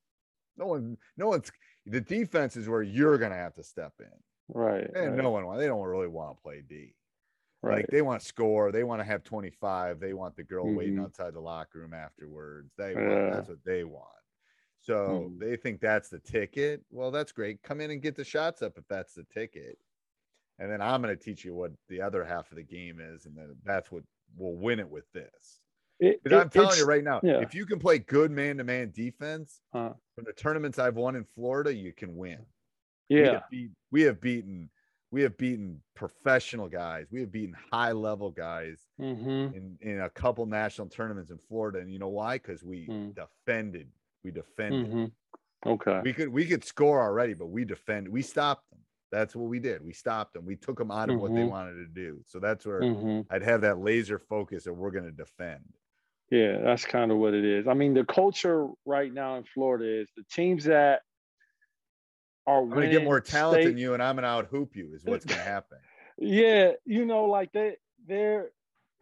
No 0.57 0.67
one, 0.67 0.97
no 1.17 1.27
one's 1.27 1.51
the 1.85 2.01
defense 2.01 2.55
is 2.55 2.69
where 2.69 2.81
you're 2.81 3.17
gonna 3.17 3.35
have 3.35 3.55
to 3.55 3.63
step 3.63 3.93
in. 3.99 4.11
right 4.47 4.89
And 4.93 5.15
right, 5.15 5.17
no 5.17 5.31
one 5.31 5.57
they 5.57 5.67
don't 5.67 5.85
really 5.87 6.07
want 6.07 6.37
to 6.37 6.41
play 6.41 6.61
D. 6.61 6.95
right 7.63 7.85
Like 7.85 7.89
they 7.91 8.01
want 8.03 8.21
to 8.21 8.27
score, 8.27 8.71
they 8.71 8.83
want 8.85 9.01
to 9.01 9.05
have 9.05 9.23
25, 9.23 9.99
they 9.99 10.13
want 10.13 10.35
the 10.37 10.43
girl 10.43 10.73
waiting 10.73 10.97
Mhm. 10.97 11.03
outside 11.03 11.33
the 11.35 11.41
locker 11.41 11.79
room 11.79 11.93
afterwards. 11.95 12.73
They 12.77 12.95
Yeah. 12.95 13.29
that's 13.29 13.49
what 13.49 13.63
they 13.65 13.83
want. 13.85 14.09
So 14.81 15.31
Mhm. 15.31 15.39
they 15.39 15.57
think 15.57 15.81
that's 15.81 16.09
the 16.09 16.19
ticket. 16.19 16.85
Well, 16.91 17.11
that's 17.11 17.31
great. 17.33 17.63
Come 17.63 17.81
in 17.81 17.91
and 17.91 18.01
get 18.03 18.15
the 18.15 18.25
shots 18.25 18.61
up 18.63 18.77
if 18.77 18.87
that's 18.87 19.13
the 19.15 19.25
ticket. 19.25 19.79
And 20.59 20.71
then 20.71 20.81
I'm 20.81 21.01
going 21.01 21.17
to 21.17 21.23
teach 21.23 21.45
you 21.45 21.55
what 21.55 21.73
the 21.89 22.01
other 22.01 22.23
half 22.25 22.51
of 22.51 22.57
the 22.57 22.63
game 22.63 22.99
is, 23.01 23.25
and 23.25 23.37
then 23.37 23.55
that's 23.63 23.91
what 23.91 24.03
we'll 24.37 24.55
win 24.57 24.79
it 24.79 24.89
with 24.89 25.11
this. 25.13 25.62
It- 26.03 26.21
it- 26.25 26.33
I'm 26.33 26.49
telling 26.49 26.77
you 26.77 26.85
right 26.85 27.03
now, 27.03 27.23
yeah. 27.23 27.39
if 27.39 27.53
you 27.53 27.65
can 27.65 27.79
play 27.79 27.99
good 27.99 28.31
man-to-man 28.31 28.91
defense 28.91 29.61
uh, 29.73 29.93
from 30.15 30.25
the 30.25 30.33
tournaments 30.33 30.79
I've 30.79 30.95
won 30.97 31.15
in 31.15 31.25
Florida, 31.25 31.73
you 31.73 31.93
can 31.93 32.17
win. 32.17 32.45
We 33.15 33.25
yeah 33.25 33.33
have, 33.33 33.49
beat, 33.49 33.71
we 33.91 34.03
have 34.03 34.21
beaten 34.21 34.71
we 35.11 35.23
have 35.23 35.37
beaten 35.37 35.83
professional 35.95 36.69
guys. 36.69 37.07
We 37.11 37.21
have 37.21 37.31
beaten 37.31 37.55
high 37.71 37.93
level 37.93 38.31
guys 38.31 38.87
hmm 38.97 39.53
in 39.53 39.77
in 39.81 40.01
a 40.01 40.09
couple 40.09 40.45
national 40.47 40.89
tournaments 40.89 41.31
in 41.31 41.39
Florida. 41.39 41.79
And 41.79 41.91
you 41.91 41.99
know 41.99 42.09
why? 42.09 42.37
Because 42.37 42.63
we 42.63 42.91
Mm. 42.91 43.13
defended. 43.15 43.91
We 44.23 44.31
defended. 44.31 44.95
hmm 44.95 45.07
okay 45.65 46.01
We 46.01 46.13
could 46.13 46.29
we 46.29 46.45
could 46.45 46.63
score 46.63 47.01
already, 47.01 47.33
but 47.33 47.47
we 47.47 47.65
defend. 47.65 48.07
We 48.09 48.21
stopped 48.21 48.69
them. 48.69 48.79
That's 49.11 49.35
what 49.35 49.47
we 49.49 49.59
did. 49.59 49.81
We 49.83 49.93
stopped 49.93 50.33
them. 50.33 50.45
We 50.45 50.55
took 50.55 50.77
them 50.77 50.91
out 50.91 51.09
of 51.09 51.17
what 51.17 51.33
they 51.33 51.43
Mhm. 51.43 51.45
wanted 51.45 51.75
to 51.75 51.87
do. 51.87 52.21
So 52.25 52.39
that's 52.39 52.65
where 52.65 52.89
hmm 52.91 53.25
I'd 53.29 53.43
have 53.43 53.61
that 53.61 53.79
laser 53.79 54.19
focus 54.19 54.63
that 54.65 54.73
we're 54.73 54.91
going 54.91 55.05
to 55.05 55.11
defend. 55.11 55.63
Yeah, 56.33 56.61
that's 56.63 56.83
kind 56.83 57.11
of 57.11 57.17
what 57.19 57.35
it 57.35 57.45
is. 57.45 57.67
I 57.67 57.75
mean, 57.75 57.93
the 57.93 58.05
culture 58.05 58.67
right 58.85 59.13
now 59.13 59.35
in 59.37 59.43
Florida 59.43 59.85
is 60.01 60.09
the 60.17 60.23
teams 60.31 60.63
that 60.63 61.01
are 62.47 62.63
I'm 62.63 62.69
going 62.69 62.89
to 62.89 62.89
get 62.89 63.03
more 63.03 63.21
talent 63.21 63.61
state- 63.61 63.67
than 63.69 63.77
you, 63.77 63.93
and 63.93 64.01
I'm 64.01 64.15
going 64.15 64.23
to 64.23 64.29
out 64.29 64.47
hoop 64.47 64.75
you. 64.75 64.93
Is 64.95 65.03
what's 65.05 65.25
going 65.25 65.37
to 65.37 65.43
happen. 65.43 65.77
Yeah, 66.17 66.71
you 66.85 67.05
know, 67.05 67.25
like 67.25 67.51
they 67.51 67.75
they're 68.07 68.49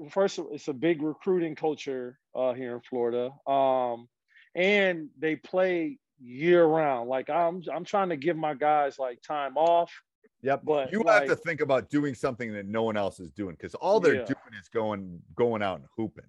first 0.09 0.39
of- 0.39 0.47
it's 0.51 0.67
a 0.67 0.73
big 0.73 1.01
recruiting 1.01 1.55
culture 1.55 2.17
uh 2.35 2.53
here 2.53 2.75
in 2.75 2.81
Florida. 2.81 3.31
Um 3.47 4.07
and 4.55 5.09
they 5.17 5.35
play 5.37 5.99
year 6.19 6.65
round. 6.65 7.07
Like 7.09 7.29
I'm 7.29 7.63
I'm 7.73 7.85
trying 7.85 8.09
to 8.09 8.17
give 8.17 8.35
my 8.37 8.53
guys 8.55 8.99
like 8.99 9.21
time 9.21 9.55
off. 9.57 9.91
Yep. 10.43 10.61
But 10.63 10.91
you 10.91 11.03
have 11.07 11.27
to 11.27 11.35
think 11.35 11.61
about 11.61 11.89
doing 11.89 12.13
something 12.15 12.51
that 12.53 12.65
no 12.65 12.83
one 12.83 12.97
else 12.97 13.19
is 13.19 13.31
doing 13.31 13.55
because 13.55 13.75
all 13.75 13.99
they're 13.99 14.15
Yeah. 14.15 14.25
doing 14.25 14.53
is 14.59 14.67
going 14.69 15.21
going 15.35 15.61
out 15.61 15.79
and 15.79 15.87
hooping. 15.95 16.25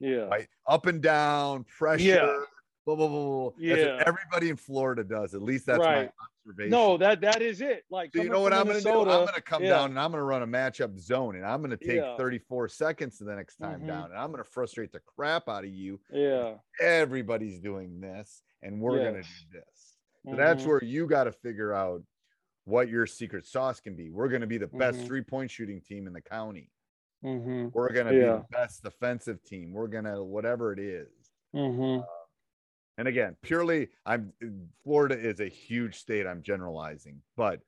Yeah. 0.00 0.26
Right? 0.28 0.48
Up 0.66 0.86
and 0.86 1.02
down, 1.02 1.64
pressure, 1.64 2.02
Yeah. 2.04 2.40
blah 2.86 2.94
blah 2.96 3.08
blah. 3.08 3.50
blah. 3.50 3.50
Yeah. 3.58 4.02
everybody 4.06 4.50
in 4.50 4.56
Florida 4.56 5.04
does. 5.04 5.34
At 5.34 5.42
least 5.42 5.66
that's 5.66 5.78
Right. 5.80 6.06
my 6.06 6.12
observation. 6.46 6.70
No, 6.70 6.96
that 6.98 7.20
that 7.22 7.42
is 7.42 7.60
it. 7.60 7.84
Like 7.90 8.10
So 8.14 8.22
you 8.22 8.28
know 8.28 8.40
what 8.40 8.52
I'm 8.52 8.64
going 8.66 8.78
to 8.78 8.82
do? 8.82 8.90
I'm 9.00 9.04
going 9.06 9.26
to 9.34 9.40
come 9.42 9.62
yeah. 9.62 9.70
down 9.70 9.90
and 9.90 9.98
I'm 10.00 10.10
going 10.12 10.20
to 10.20 10.24
run 10.24 10.42
a 10.42 10.46
matchup 10.46 10.98
zone 10.98 11.36
and 11.36 11.44
I'm 11.44 11.60
going 11.60 11.76
to 11.76 11.84
take 11.84 11.96
Yeah. 11.96 12.16
34 12.16 12.68
seconds 12.68 13.18
the 13.18 13.34
next 13.34 13.56
time 13.56 13.82
Mhm. 13.82 13.86
down 13.88 14.04
and 14.10 14.18
I'm 14.18 14.30
going 14.30 14.42
to 14.42 14.48
frustrate 14.50 14.92
the 14.92 15.00
crap 15.00 15.48
out 15.48 15.64
of 15.64 15.70
you. 15.70 16.00
Yeah. 16.10 16.54
Everybody's 16.80 17.58
doing 17.60 18.00
this 18.00 18.42
and 18.62 18.80
we're 18.80 18.98
going 18.98 19.14
to 19.16 19.22
do 19.22 19.28
this. 19.52 19.96
So 20.28 20.36
that's 20.36 20.62
Mhm. 20.64 20.66
where 20.66 20.84
you 20.84 21.06
got 21.06 21.24
to 21.24 21.32
figure 21.32 21.72
out 21.72 22.02
what 22.64 22.88
your 22.88 23.06
secret 23.06 23.46
sauce 23.46 23.80
can 23.80 23.94
be. 23.94 24.10
We're 24.10 24.28
going 24.28 24.42
to 24.42 24.46
be 24.46 24.58
the 24.58 24.66
best 24.66 25.00
Mhm. 25.00 25.06
three 25.06 25.22
point 25.22 25.50
shooting 25.50 25.80
team 25.80 26.06
in 26.06 26.12
the 26.12 26.20
county. 26.20 26.70
Mhm. 27.24 27.72
We're 27.72 27.92
going 27.92 28.06
to 28.06 28.12
be 28.12 28.20
the 28.20 28.44
best 28.50 28.82
defensive 28.82 29.42
team. 29.42 29.72
We're 29.72 29.88
going 29.88 30.04
to 30.04 30.22
whatever 30.22 30.72
it 30.72 30.78
is. 30.78 31.08
Mhm. 31.54 32.04
And 32.98 33.08
again, 33.08 33.36
purely, 33.42 33.88
I'm 34.04 34.32
Florida 34.82 35.16
is 35.18 35.40
a 35.40 35.48
huge 35.48 35.96
state. 35.96 36.26
I'm 36.26 36.42
generalizing, 36.42 37.22
but 37.36 37.60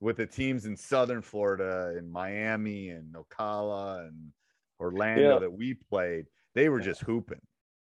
with 0.00 0.18
the 0.18 0.26
teams 0.26 0.66
in 0.66 0.76
Southern 0.76 1.22
Florida 1.22 1.94
and 1.96 2.10
Miami 2.10 2.90
and 2.90 3.14
Ocala 3.14 4.06
and 4.08 4.32
Orlando 4.78 5.34
Yeah. 5.34 5.38
that 5.38 5.50
we 5.50 5.74
played, 5.74 6.26
they 6.54 6.68
were 6.68 6.80
just 6.80 7.00
hooping. 7.00 7.40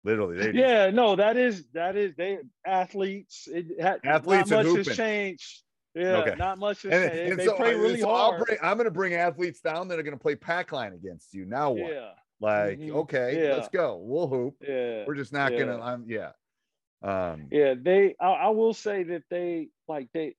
Literally, 0.05 0.37
they 0.39 0.53
just, 0.53 0.57
Yeah, 0.57 0.91
no, 0.91 1.17
that 1.17 1.37
is 1.37 1.69
that 1.73 1.97
is 1.97 2.15
they 2.17 2.39
athletes. 2.65 3.47
It 3.49 3.81
ha, 3.81 3.97
Athletes 4.05 4.51
not 4.51 4.65
and 4.65 4.77
much 4.79 4.87
has 4.87 4.97
changed. 4.97 5.65
Yeah, 5.99 6.19
Okay. 6.19 6.35
not 6.37 6.59
much 6.59 6.83
to 6.83 6.91
say. 6.91 7.09
They, 7.09 7.31
and 7.31 7.39
they 7.41 7.45
so, 7.47 7.57
play 7.57 7.75
uh, 7.75 7.79
really 7.79 8.01
so 8.01 8.09
hard. 8.09 8.45
bring, 8.45 8.59
I'm 8.63 8.77
going 8.77 8.85
to 8.87 8.91
bring 8.91 9.15
athletes 9.15 9.61
down 9.61 9.89
that 9.89 9.99
are 9.99 10.03
going 10.03 10.17
to 10.17 10.23
play 10.23 10.37
pack 10.37 10.73
line 10.73 10.93
against 10.93 11.35
you. 11.35 11.45
Now 11.45 11.73
what? 11.73 11.93
Yeah. 11.93 12.11
Like, 12.41 12.79
Mhm. 12.79 12.91
okay, 13.03 13.43
Yeah. 13.43 13.55
let's 13.55 13.69
go. 13.69 13.97
We'll 13.97 14.29
hoop. 14.29 14.55
Yeah. 14.61 15.05
We're 15.07 15.17
just 15.17 15.33
not 15.33 15.53
yeah. 15.53 15.59
gonna. 15.59 15.81
I'm 15.81 16.05
yeah. 16.09 16.31
Um, 17.03 17.49
Yeah, 17.51 17.75
they. 17.81 18.15
I, 18.21 18.27
I 18.27 18.49
will 18.51 18.75
say 18.75 19.03
that 19.05 19.25
they 19.31 19.69
like 19.89 20.09
they. 20.15 20.37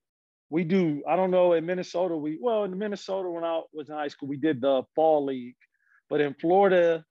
We 0.49 0.63
do. 0.63 1.03
I 1.07 1.15
don't 1.15 1.29
know 1.29 1.53
in 1.53 1.65
Minnesota. 1.65 2.15
We 2.15 2.37
well 2.41 2.63
in 2.63 2.77
Minnesota 2.77 3.29
when 3.29 3.43
I 3.43 3.61
was 3.73 3.89
in 3.89 3.95
high 3.95 4.07
school 4.07 4.29
we 4.29 4.37
did 4.37 4.61
the 4.61 4.83
fall 4.95 5.25
league, 5.25 5.57
but 6.09 6.21
in 6.21 6.33
Florida 6.35 7.03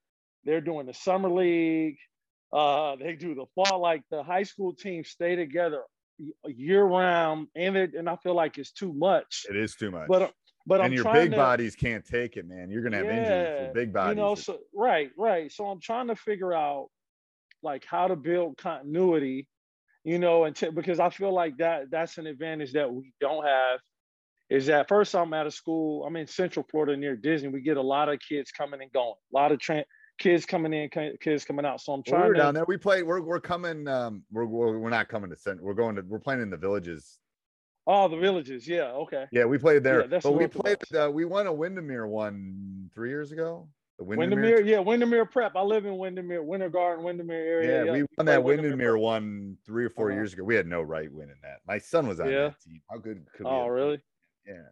they're 0.43 0.61
doing 0.61 0.87
the 0.87 0.93
summer 0.93 1.29
league. 1.29 1.97
Uh, 2.51 2.95
they 2.95 3.13
do 3.13 3.35
the 3.35 3.45
fall 3.53 3.79
like 3.79 4.01
the 4.09 4.23
high 4.23 4.43
school 4.43 4.73
teams 4.73 5.09
stay 5.09 5.35
together 5.35 5.83
year 6.47 6.83
round, 6.83 7.47
and 7.55 7.75
it, 7.75 7.93
and 7.93 8.09
I 8.09 8.15
feel 8.17 8.35
like 8.35 8.57
it's 8.57 8.71
too 8.71 8.93
much. 8.93 9.45
it 9.49 9.55
is 9.55 9.75
too 9.75 9.91
much. 9.91 10.07
But 10.07 10.33
but 10.65 10.81
and 10.81 10.87
I'm 10.87 10.93
your 10.93 11.11
big 11.11 11.31
to, 11.31 11.37
bodies 11.37 11.75
can't 11.75 12.05
take 12.05 12.37
it, 12.37 12.47
man. 12.47 12.69
You're 12.69 12.83
gonna 12.83 12.97
have 12.97 13.07
injuries 13.07 13.67
for 13.67 13.73
big 13.73 13.93
bodies. 13.93 14.17
You 14.17 14.21
know, 14.21 14.35
so 14.35 14.59
right, 14.73 15.11
right. 15.17 15.51
So 15.51 15.65
I'm 15.65 15.79
trying 15.79 16.07
to 16.07 16.15
figure 16.15 16.53
out 16.53 16.89
like 17.63 17.85
how 17.85 18.07
to 18.07 18.15
build 18.15 18.57
continuity, 18.57 19.47
you 20.03 20.19
know, 20.19 20.45
and 20.45 20.55
t- 20.55 20.69
because 20.69 20.99
I 20.99 21.09
feel 21.09 21.33
like 21.33 21.57
that 21.57 21.91
that's 21.91 22.17
an 22.17 22.27
advantage 22.27 22.73
that 22.73 22.91
we 22.91 23.13
don't 23.19 23.45
have. 23.45 23.79
Is 24.49 24.65
that 24.65 24.87
first 24.87 25.15
I'm 25.15 25.33
at 25.33 25.45
a 25.45 25.51
school, 25.51 26.05
I'm 26.05 26.15
in 26.15 26.27
Central 26.27 26.65
Florida 26.69 26.97
near 26.97 27.15
Disney. 27.15 27.49
We 27.49 27.61
get 27.61 27.77
a 27.77 27.81
lot 27.81 28.09
of 28.09 28.19
kids 28.19 28.51
coming 28.51 28.81
and 28.81 28.91
going, 28.91 29.13
a 29.33 29.37
lot 29.37 29.51
of 29.51 29.59
tra- 29.59 29.85
kids 30.19 30.45
coming 30.45 30.73
in, 30.73 30.89
kids 31.19 31.45
coming 31.45 31.65
out. 31.65 31.81
So 31.81 31.93
I'm 31.93 31.99
Well, 31.99 32.03
trying 32.03 32.21
we 32.23 32.27
were 32.29 32.33
to 32.35 32.39
down 32.39 32.53
there. 32.53 32.65
We 32.67 32.77
play. 32.77 33.01
We're 33.03 33.21
we're 33.21 33.39
coming. 33.39 33.87
Um, 33.87 34.23
we're 34.31 34.45
we're, 34.45 34.89
not 34.89 35.09
coming 35.09 35.29
to 35.31 35.35
Cent. 35.35 35.61
We're 35.61 35.73
going 35.73 35.95
to. 35.95 36.01
We're 36.03 36.19
playing 36.19 36.41
in 36.41 36.49
the 36.49 36.57
villages. 36.57 37.17
Oh, 37.87 38.07
the 38.07 38.17
villages. 38.17 38.67
Yeah. 38.67 38.91
Okay. 38.91 39.25
Yeah, 39.31 39.45
we 39.45 39.57
played 39.57 39.83
there. 39.83 40.07
Yeah, 40.07 40.19
but 40.21 40.33
we 40.33 40.45
played. 40.45 40.77
Uh, 40.95 41.09
we 41.11 41.25
won 41.25 41.47
a 41.47 41.53
Windermere 41.53 42.05
one 42.05 42.89
three 42.93 43.09
years 43.09 43.31
ago. 43.31 43.67
The 43.97 44.05
Windermere, 44.05 44.61
yeah, 44.61 44.79
Windermere 44.79 45.25
Prep. 45.25 45.57
I 45.57 45.61
live 45.61 45.85
in 45.85 45.97
Windermere, 45.97 46.41
Winter 46.41 46.69
Garden, 46.69 47.03
Windermere 47.03 47.45
area. 47.45 47.85
Yeah, 47.85 47.91
we 47.91 48.05
won 48.17 48.25
that 48.27 48.41
Windermere 48.41 48.71
Windermere 48.71 48.97
one 48.97 49.57
three 49.65 49.83
or 49.83 49.89
4 49.89 50.07
Uh-huh. 50.07 50.15
years 50.15 50.31
ago. 50.31 50.45
We 50.45 50.55
had 50.55 50.67
no 50.67 50.81
right 50.81 51.11
winning 51.11 51.35
that. 51.43 51.57
My 51.67 51.79
son 51.79 52.07
was 52.07 52.21
on 52.21 52.31
Yeah. 52.31 52.43
that 52.43 52.61
team. 52.61 52.81
How 52.89 52.97
good 52.97 53.25
could 53.35 53.45
we? 53.45 53.51
Oh, 53.51 53.67
really? 53.67 54.01
been? 54.45 54.65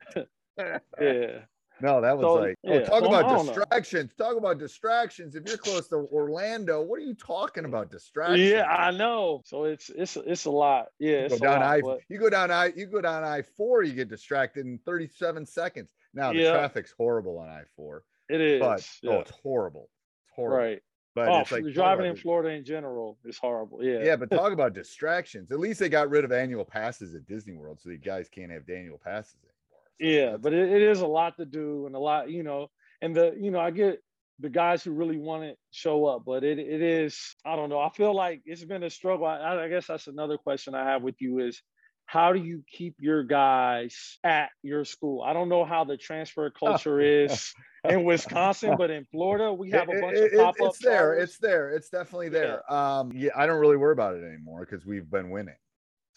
Yeah. 0.57 0.77
Yeah. 1.01 1.39
No, 1.81 2.01
that 2.01 2.17
was 2.17 2.23
So, 2.23 2.33
like 2.35 2.55
oh, 2.65 2.79
talk 2.79 2.99
so 3.03 3.05
about 3.07 3.21
don't 3.29 3.45
know. 3.45 3.53
distractions. 3.53 4.13
Talk 4.17 4.35
about 4.37 4.57
distractions. 4.57 5.35
If 5.35 5.47
you're 5.47 5.57
close 5.57 5.87
to 5.89 5.95
Orlando, 6.11 6.81
what 6.81 6.97
are 6.99 7.03
you 7.03 7.13
talking 7.15 7.65
about? 7.65 7.91
Distractions. 7.91 8.39
Yeah, 8.41 8.65
I 8.65 8.91
know. 8.91 9.41
So 9.45 9.65
it's 9.65 9.89
it's 9.89 10.17
it's 10.17 10.45
a 10.45 10.51
lot. 10.51 10.87
Yeah, 10.99 11.09
You 11.11 11.17
it's 11.25 11.39
go 11.39 11.47
a 11.47 11.51
down 11.51 11.59
lot. 11.61 11.69
I 11.69 11.81
but- 11.81 11.99
you 12.09 12.17
go 12.19 12.29
down 12.29 12.51
I 12.51 12.73
you 12.75 12.87
go 12.87 13.01
down 13.01 13.23
I 13.23 13.41
four, 13.41 13.83
you 13.83 13.93
get 13.93 14.09
distracted 14.09 14.65
in 14.65 14.79
37 14.85 15.45
seconds. 15.45 15.91
Now 16.13 16.33
the 16.33 16.39
Yeah. 16.39 16.51
traffic's 16.53 16.93
horrible 16.97 17.37
on 17.37 17.49
I 17.49 17.61
four. 17.75 18.03
It 18.29 18.41
is. 18.41 18.59
But 18.59 18.87
yeah. 19.03 19.11
oh, 19.11 19.19
it's 19.19 19.31
horrible. 19.43 19.89
It's 20.25 20.35
horrible. 20.35 20.57
right. 20.57 20.81
But 21.15 21.29
oh, 21.29 21.39
it's 21.39 21.51
like 21.51 21.63
driving 21.73 22.05
in 22.05 22.15
Florida 22.15 22.49
in 22.49 22.63
general 22.63 23.17
is 23.25 23.37
horrible. 23.39 23.83
Yeah. 23.83 24.03
Yeah, 24.03 24.15
but 24.17 24.29
talk 24.29 24.51
about 24.53 24.73
distractions. 24.73 25.51
At 25.51 25.59
least 25.59 25.79
they 25.79 25.89
got 25.89 26.09
rid 26.11 26.23
of 26.23 26.31
annual 26.31 26.63
passes 26.65 27.15
at 27.15 27.25
Disney 27.25 27.53
World, 27.53 27.79
so 27.81 27.89
the 27.89 27.97
guys 27.97 28.29
can't 28.29 28.51
have 28.51 28.69
annual 28.69 28.99
passes 29.03 29.35
anymore. 29.43 29.53
Yeah, 29.99 30.37
but 30.37 30.53
it, 30.53 30.71
it 30.71 30.81
is 30.81 31.01
a 31.01 31.07
lot 31.07 31.37
to 31.37 31.45
do 31.45 31.85
and 31.87 31.95
a 31.95 31.99
lot, 31.99 32.29
you 32.29 32.43
know, 32.43 32.67
and 33.01 33.15
the 33.15 33.35
you 33.39 33.51
know, 33.51 33.59
I 33.59 33.71
get 33.71 33.99
the 34.39 34.49
guys 34.49 34.83
who 34.83 34.91
really 34.91 35.17
want 35.17 35.43
to 35.43 35.55
show 35.71 36.05
up, 36.05 36.23
but 36.25 36.43
it 36.43 36.59
it 36.59 36.81
is, 36.81 37.35
I 37.45 37.55
don't 37.55 37.69
know. 37.69 37.79
I 37.79 37.89
feel 37.89 38.13
like 38.15 38.41
it's 38.45 38.63
been 38.63 38.83
a 38.83 38.89
struggle. 38.89 39.25
I, 39.25 39.63
I 39.63 39.67
guess 39.69 39.87
that's 39.87 40.07
another 40.07 40.37
question 40.37 40.75
I 40.75 40.85
have 40.85 41.01
with 41.01 41.15
you 41.19 41.39
is 41.39 41.61
how 42.05 42.31
do 42.31 42.39
you 42.39 42.63
keep 42.71 42.95
your 42.99 43.23
guys 43.23 44.17
at 44.23 44.49
your 44.63 44.85
school? 44.85 45.21
I 45.21 45.33
don't 45.33 45.49
know 45.49 45.65
how 45.65 45.83
the 45.83 45.97
transfer 45.97 46.49
culture 46.51 47.01
is 47.01 47.53
in 47.89 48.05
Wisconsin, 48.05 48.75
but 48.77 48.89
in 48.91 49.03
Florida, 49.11 49.51
we 49.51 49.71
have 49.71 49.89
a 49.89 49.99
bunch 49.99 50.17
it- 50.17 50.33
of 50.33 50.39
pop-up 50.39 50.67
It's 50.69 50.79
there. 50.79 50.93
charters. 50.93 51.23
It's 51.29 51.37
there. 51.39 51.69
It's 51.71 51.89
definitely 51.89 52.29
there. 52.29 52.71
Um, 52.71 53.11
yeah, 53.13 53.31
I 53.35 53.45
don't 53.45 53.59
really 53.59 53.75
worry 53.75 53.91
about 53.91 54.15
it 54.15 54.23
anymore 54.23 54.65
because 54.69 54.85
we've 54.85 55.09
been 55.09 55.31
winning. 55.31 55.55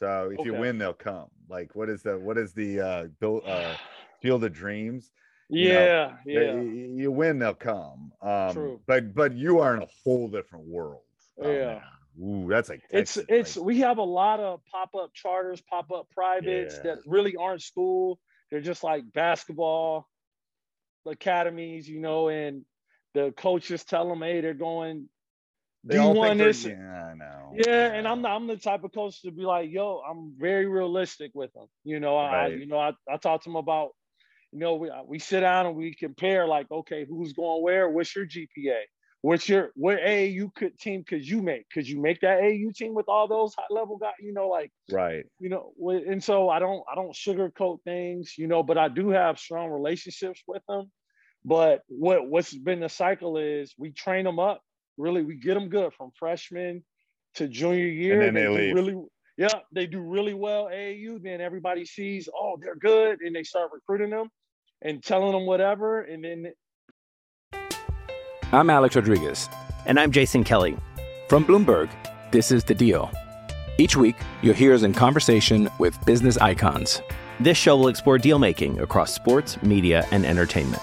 So 0.01 0.33
if 0.37 0.45
you 0.45 0.55
win, 0.55 0.79
they'll 0.79 0.93
come. 0.93 1.27
Like 1.49 1.75
what 1.77 1.89
is 1.89 2.03
the 2.03 2.19
what 2.19 2.39
is 2.39 2.53
the 2.53 2.81
uh, 2.81 3.05
build, 3.21 3.43
uh 3.47 3.75
Field 4.23 4.43
of 4.45 4.53
Dreams? 4.53 5.13
You 5.49 5.69
know, 5.71 5.81
yeah, 5.81 6.17
yeah. 6.27 6.53
You, 6.55 6.95
you 6.97 7.11
win, 7.13 7.39
they'll 7.39 7.55
come. 7.55 8.13
Um, 8.23 8.53
True. 8.53 8.81
But 8.87 9.15
but 9.15 9.35
you 9.35 9.59
are 9.61 9.77
in 9.77 9.83
a 9.83 9.89
whole 10.05 10.29
different 10.29 10.67
world. 10.67 11.03
Oh, 11.43 11.51
Yeah. 11.51 11.67
man. 11.67 11.83
Ooh, 12.23 12.49
that's 12.49 12.69
like 12.69 12.83
it's 12.91 13.17
it's 13.29 13.57
like- 13.57 13.67
we 13.67 13.79
have 13.81 13.99
a 13.99 14.03
lot 14.03 14.41
of 14.41 14.61
pop-up 14.71 15.13
charters 15.15 15.61
pop-up 15.63 16.09
privates 16.11 16.77
Yeah. 16.77 16.95
that 16.95 16.99
really 17.07 17.37
aren't 17.37 17.63
school 17.63 18.19
they're 18.51 18.61
just 18.61 18.83
like 18.83 19.05
basketball 19.13 20.09
academies 21.07 21.89
you 21.89 22.01
know 22.01 22.29
and 22.29 22.65
the 23.15 23.33
coaches 23.37 23.85
tell 23.85 24.09
them 24.09 24.21
hey 24.23 24.41
they're 24.41 24.55
going 24.55 25.09
they 25.85 25.97
D1 25.97 26.13
think 26.15 26.39
they're- 26.39 26.47
this 26.49 26.65
Yeah, 26.67 27.05
I 27.11 27.15
know. 27.15 27.57
yeah 27.67 27.93
and 27.95 28.07
i'm 28.07 28.23
the, 28.23 28.29
i'm 28.29 28.47
the 28.47 28.57
type 28.57 28.85
of 28.85 28.93
coach 28.93 29.23
to 29.23 29.31
be 29.31 29.43
like 29.43 29.71
yo 29.71 30.01
i'm 30.09 30.35
very 30.39 30.67
realistic 30.67 31.31
with 31.35 31.53
them. 31.53 31.67
You 31.85 31.99
know 32.01 32.17
i 32.17 32.47
Right. 32.47 32.59
you 32.59 32.67
know 32.67 32.79
i, 32.79 32.93
I 33.11 33.17
talk 33.17 33.43
to 33.43 33.49
them 33.49 33.57
about 33.57 33.91
you 34.53 34.59
know 34.61 34.75
we, 34.77 34.91
we 35.07 35.19
sit 35.19 35.41
down 35.41 35.67
and 35.67 35.75
we 35.77 35.95
compare 35.95 36.47
like 36.47 36.71
okay 36.71 37.05
who's 37.09 37.33
going 37.33 37.63
where? 37.63 37.89
What's 37.89 38.15
your 38.15 38.27
gpa 38.27 38.81
what's 39.23 39.49
your 39.49 39.71
what 39.75 39.99
aau 39.99 40.51
could 40.55 40.79
team 40.79 41.05
could 41.05 41.27
you 41.27 41.43
make? 41.43 41.69
Could 41.71 41.87
you 41.89 42.01
make 42.01 42.21
that 42.21 42.41
aau 42.41 42.73
team 42.75 42.95
with 42.95 43.09
all 43.09 43.27
those 43.29 43.55
high 43.55 43.65
level 43.71 43.97
guys 43.99 44.15
you 44.21 44.33
know 44.33 44.49
like 44.49 44.71
Right. 44.91 45.25
you 45.39 45.49
know 45.51 45.73
and 46.13 46.23
so 46.23 46.49
i 46.49 46.59
don't 46.59 46.83
i 46.91 46.95
don't 46.95 47.15
sugarcoat 47.15 47.83
things 47.85 48.35
you 48.39 48.47
know 48.47 48.63
but 48.63 48.79
i 48.79 48.89
do 48.89 49.11
have 49.11 49.39
strong 49.39 49.71
relationships 49.71 50.43
with 50.47 50.63
them. 50.69 50.91
But 51.45 51.81
what 51.89 52.29
what's 52.29 52.55
been 52.55 52.81
the 52.81 52.89
cycle 52.89 53.39
is 53.39 53.75
we 53.79 53.93
train 53.93 54.25
them 54.25 54.39
up 54.39 54.61
really 55.01 55.23
we 55.23 55.35
get 55.35 55.55
them 55.55 55.69
good 55.69 55.93
from 55.95 56.11
freshman 56.19 56.83
to 57.35 57.49
junior 57.49 57.87
year 57.87 58.19
then 58.19 58.35
they 58.35 58.45
do 58.45 58.53
leave. 58.53 58.75
really 58.75 59.03
yeah 59.37 59.61
they 59.73 59.87
do 59.87 60.01
really 60.01 60.35
well 60.35 60.65
aau 60.65 61.23
then 61.23 61.41
everybody 61.41 61.85
sees 61.85 62.29
oh 62.35 62.59
they're 62.61 62.77
good 62.77 63.21
and 63.21 63.35
they 63.35 63.43
start 63.43 63.71
recruiting 63.73 64.11
them 64.11 64.29
and 64.83 65.03
telling 65.03 65.33
them 65.33 65.47
whatever 65.47 66.03
and 66.03 66.25
then 66.25 66.53
I'm 68.53 68.69
Alex 68.69 68.97
Rodriguez. 68.97 69.49
And 69.87 70.01
I'm 70.01 70.11
Jason 70.11 70.43
Kelly. 70.43 70.77
From 71.29 71.45
Bloomberg, 71.45 71.89
this 72.33 72.51
is 72.51 72.65
The 72.65 72.75
Deal. 72.75 73.09
Each 73.79 73.97
week, 73.97 74.17
you'll 74.43 74.55
hear 74.55 74.75
us 74.75 74.83
in 74.83 74.93
conversation 74.93 75.71
with 75.79 76.05
business 76.05 76.37
icons. 76.37 77.01
This 77.39 77.57
show 77.57 77.77
will 77.77 77.87
explore 77.87 78.19
deal 78.19 78.41
making 78.41 78.81
across 78.81 79.15
sports, 79.15 79.63
media, 79.63 80.05
and 80.11 80.27
entertainment. 80.27 80.83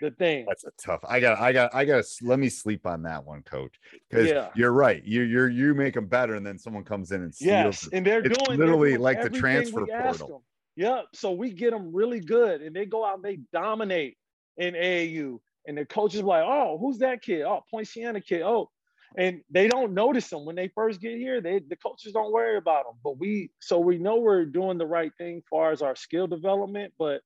the 0.00 0.10
thing 0.12 0.44
That's 0.48 0.64
a 0.64 0.70
tough. 0.80 1.00
I 1.08 1.20
got. 1.20 1.38
I 1.40 1.52
got. 1.52 1.74
I 1.74 1.84
got. 1.84 2.04
to 2.04 2.26
Let 2.26 2.38
me 2.38 2.48
sleep 2.48 2.86
on 2.86 3.02
that 3.02 3.24
one, 3.24 3.42
coach. 3.42 3.74
Because 4.08 4.28
Yeah. 4.28 4.50
you're 4.54 4.72
right. 4.72 5.02
You 5.04 5.22
you're 5.22 5.48
you 5.48 5.74
make 5.74 5.94
them 5.94 6.06
better, 6.06 6.34
and 6.34 6.46
then 6.46 6.58
someone 6.58 6.84
comes 6.84 7.12
in 7.12 7.22
and 7.22 7.34
steals. 7.34 7.48
Yes, 7.48 7.86
it. 7.86 7.92
and 7.94 8.06
they're 8.06 8.20
It's 8.24 8.36
doing 8.38 8.58
they're 8.58 8.66
literally 8.66 8.90
doing 8.90 9.00
like 9.02 9.22
the 9.22 9.30
transfer 9.30 9.86
portal. 9.86 10.44
Yep. 10.76 11.06
So 11.14 11.32
we 11.32 11.50
get 11.50 11.72
them 11.72 11.92
really 11.92 12.20
good, 12.20 12.62
and 12.62 12.74
they 12.74 12.86
go 12.86 13.04
out 13.04 13.16
and 13.16 13.24
they 13.24 13.40
dominate 13.52 14.16
in 14.56 14.74
AAU. 14.74 15.40
And 15.66 15.76
the 15.76 15.84
coaches 15.84 16.22
like, 16.22 16.44
oh, 16.46 16.78
who's 16.78 16.98
that 16.98 17.20
kid? 17.20 17.42
Oh, 17.42 17.60
Point 17.70 17.88
Siena 17.88 18.20
kid. 18.20 18.42
Oh, 18.42 18.70
and 19.16 19.40
they 19.50 19.68
don't 19.68 19.92
notice 19.92 20.28
them 20.28 20.44
when 20.44 20.56
they 20.56 20.68
first 20.68 21.00
get 21.00 21.16
here. 21.16 21.40
They 21.40 21.58
the 21.60 21.76
coaches 21.76 22.12
don't 22.12 22.32
worry 22.32 22.56
about 22.56 22.84
them. 22.84 22.94
But 23.02 23.18
we 23.18 23.50
so 23.60 23.78
we 23.78 23.98
know 23.98 24.16
we're 24.16 24.44
doing 24.44 24.78
the 24.78 24.86
right 24.86 25.12
thing 25.18 25.42
far 25.50 25.72
as 25.72 25.82
our 25.82 25.96
skill 25.96 26.26
development. 26.26 26.92
But 26.98 27.22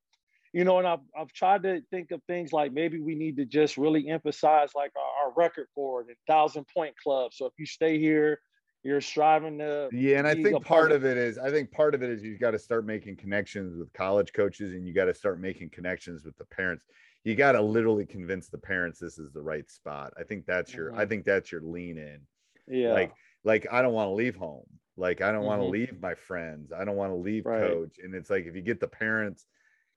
you 0.53 0.65
know, 0.65 0.79
and 0.79 0.87
I've 0.87 1.01
I've 1.17 1.33
tried 1.33 1.63
to 1.65 1.83
think 1.91 2.11
of 2.11 2.23
things 2.25 2.53
like 2.53 2.73
maybe 2.73 3.01
we 3.01 3.15
need 3.15 3.37
to 3.39 3.45
just 3.47 3.77
really 3.79 4.09
emphasize 4.09 4.75
like 4.75 4.93
our, 4.97 5.27
our 5.29 5.35
record 5.35 5.69
board 5.75 6.09
and 6.09 6.17
thousand 6.27 6.67
point 6.75 6.95
club. 7.03 7.33
So 7.35 7.47
if 7.47 7.53
you 7.59 7.67
stay 7.67 7.99
here, 7.99 8.41
you're 8.83 9.01
striving 9.01 9.59
to 9.59 9.91
Yeah, 9.91 10.19
and 10.19 10.27
I 10.27 10.35
think 10.35 10.63
part 10.63 10.91
of 10.91 11.05
it 11.05 11.19
is 11.19 11.37
I 11.37 11.51
think 11.51 11.71
part 11.71 11.95
of 11.95 12.03
it 12.03 12.09
is 12.11 12.23
you've 12.23 12.41
got 12.41 12.53
to 12.53 12.59
start 12.59 12.87
making 12.87 13.17
connections 13.17 13.77
with 13.77 13.93
college 13.93 14.33
coaches, 14.33 14.73
and 14.73 14.87
you 14.87 14.95
got 14.95 15.05
to 15.05 15.15
start 15.15 15.39
making 15.39 15.71
connections 15.71 16.25
with 16.25 16.37
the 16.39 16.47
parents. 16.47 16.87
You 17.25 17.35
got 17.35 17.53
to 17.53 17.61
literally 17.63 18.07
convince 18.07 18.49
the 18.49 18.59
parents 18.59 18.99
this 18.99 19.19
is 19.19 19.33
the 19.33 19.43
right 19.43 19.69
spot. 19.71 20.15
I 20.19 20.23
think 20.25 20.47
that's 20.47 20.77
your. 20.77 20.93
I 20.97 21.05
Mhm. 21.05 21.07
think 21.07 21.25
that's 21.27 21.53
your 21.53 21.61
lean 21.61 21.99
in. 21.99 22.27
yeah. 22.67 23.09
Like 23.09 23.17
like 23.45 23.67
I 23.73 23.83
don't 23.83 23.95
want 23.95 24.09
to 24.09 24.15
leave 24.15 24.37
home. 24.37 24.67
Like 24.97 25.21
I 25.23 25.33
don't 25.33 25.45
want 25.47 25.61
to 25.61 25.67
leave 25.67 26.01
my 26.01 26.15
friends. 26.15 26.73
I 26.73 26.85
don't 26.85 26.97
want 26.97 27.13
to 27.13 27.17
leave 27.17 27.45
Right. 27.45 27.53
coach. 27.53 27.99
And 28.03 28.15
it's 28.15 28.31
like 28.31 28.47
if 28.47 28.57
you 28.57 28.63
get 28.63 28.81
the 28.81 28.89
parents, 28.89 29.47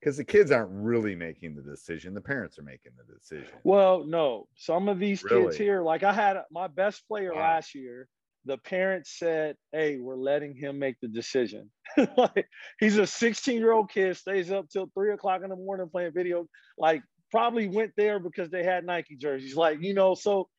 because 0.05 0.17
the 0.17 0.23
kids 0.23 0.51
aren't 0.51 0.69
really 0.71 1.15
making 1.15 1.55
the 1.55 1.63
decision, 1.63 2.13
the 2.13 2.21
parents 2.21 2.59
are 2.59 2.63
making 2.63 2.91
the 2.95 3.11
decision. 3.11 3.55
Well, 3.63 4.03
no. 4.05 4.47
Some 4.55 4.87
of 4.87 4.99
these 4.99 5.23
kids 5.23 5.57
here, 5.57 5.81
like 5.81 6.03
I 6.03 6.13
had 6.13 6.37
my 6.51 6.67
best 6.67 7.07
player 7.07 7.33
Wow. 7.33 7.39
last 7.39 7.73
year, 7.73 8.07
the 8.45 8.59
parents 8.59 9.17
said, 9.17 9.55
"Hey, 9.71 9.97
we're 9.97 10.15
letting 10.15 10.55
him 10.55 10.77
make 10.77 10.97
the 11.01 11.07
decision." 11.07 11.71
like 12.17 12.47
he's 12.79 12.99
a 12.99 13.07
16 13.07 13.57
year 13.57 13.71
old 13.71 13.89
kid, 13.89 14.15
stays 14.15 14.51
up 14.51 14.69
till 14.69 14.91
three 14.93 15.11
o'clock 15.11 15.41
in 15.43 15.49
the 15.49 15.55
morning 15.55 15.89
playing 15.89 16.13
video. 16.13 16.45
Like 16.77 17.01
probably 17.31 17.67
went 17.67 17.93
there 17.97 18.19
because 18.19 18.51
they 18.51 18.63
had 18.63 18.85
Nike 18.85 19.15
jerseys. 19.15 19.55
Like 19.55 19.79
you 19.81 19.95
know, 19.95 20.13
so 20.13 20.49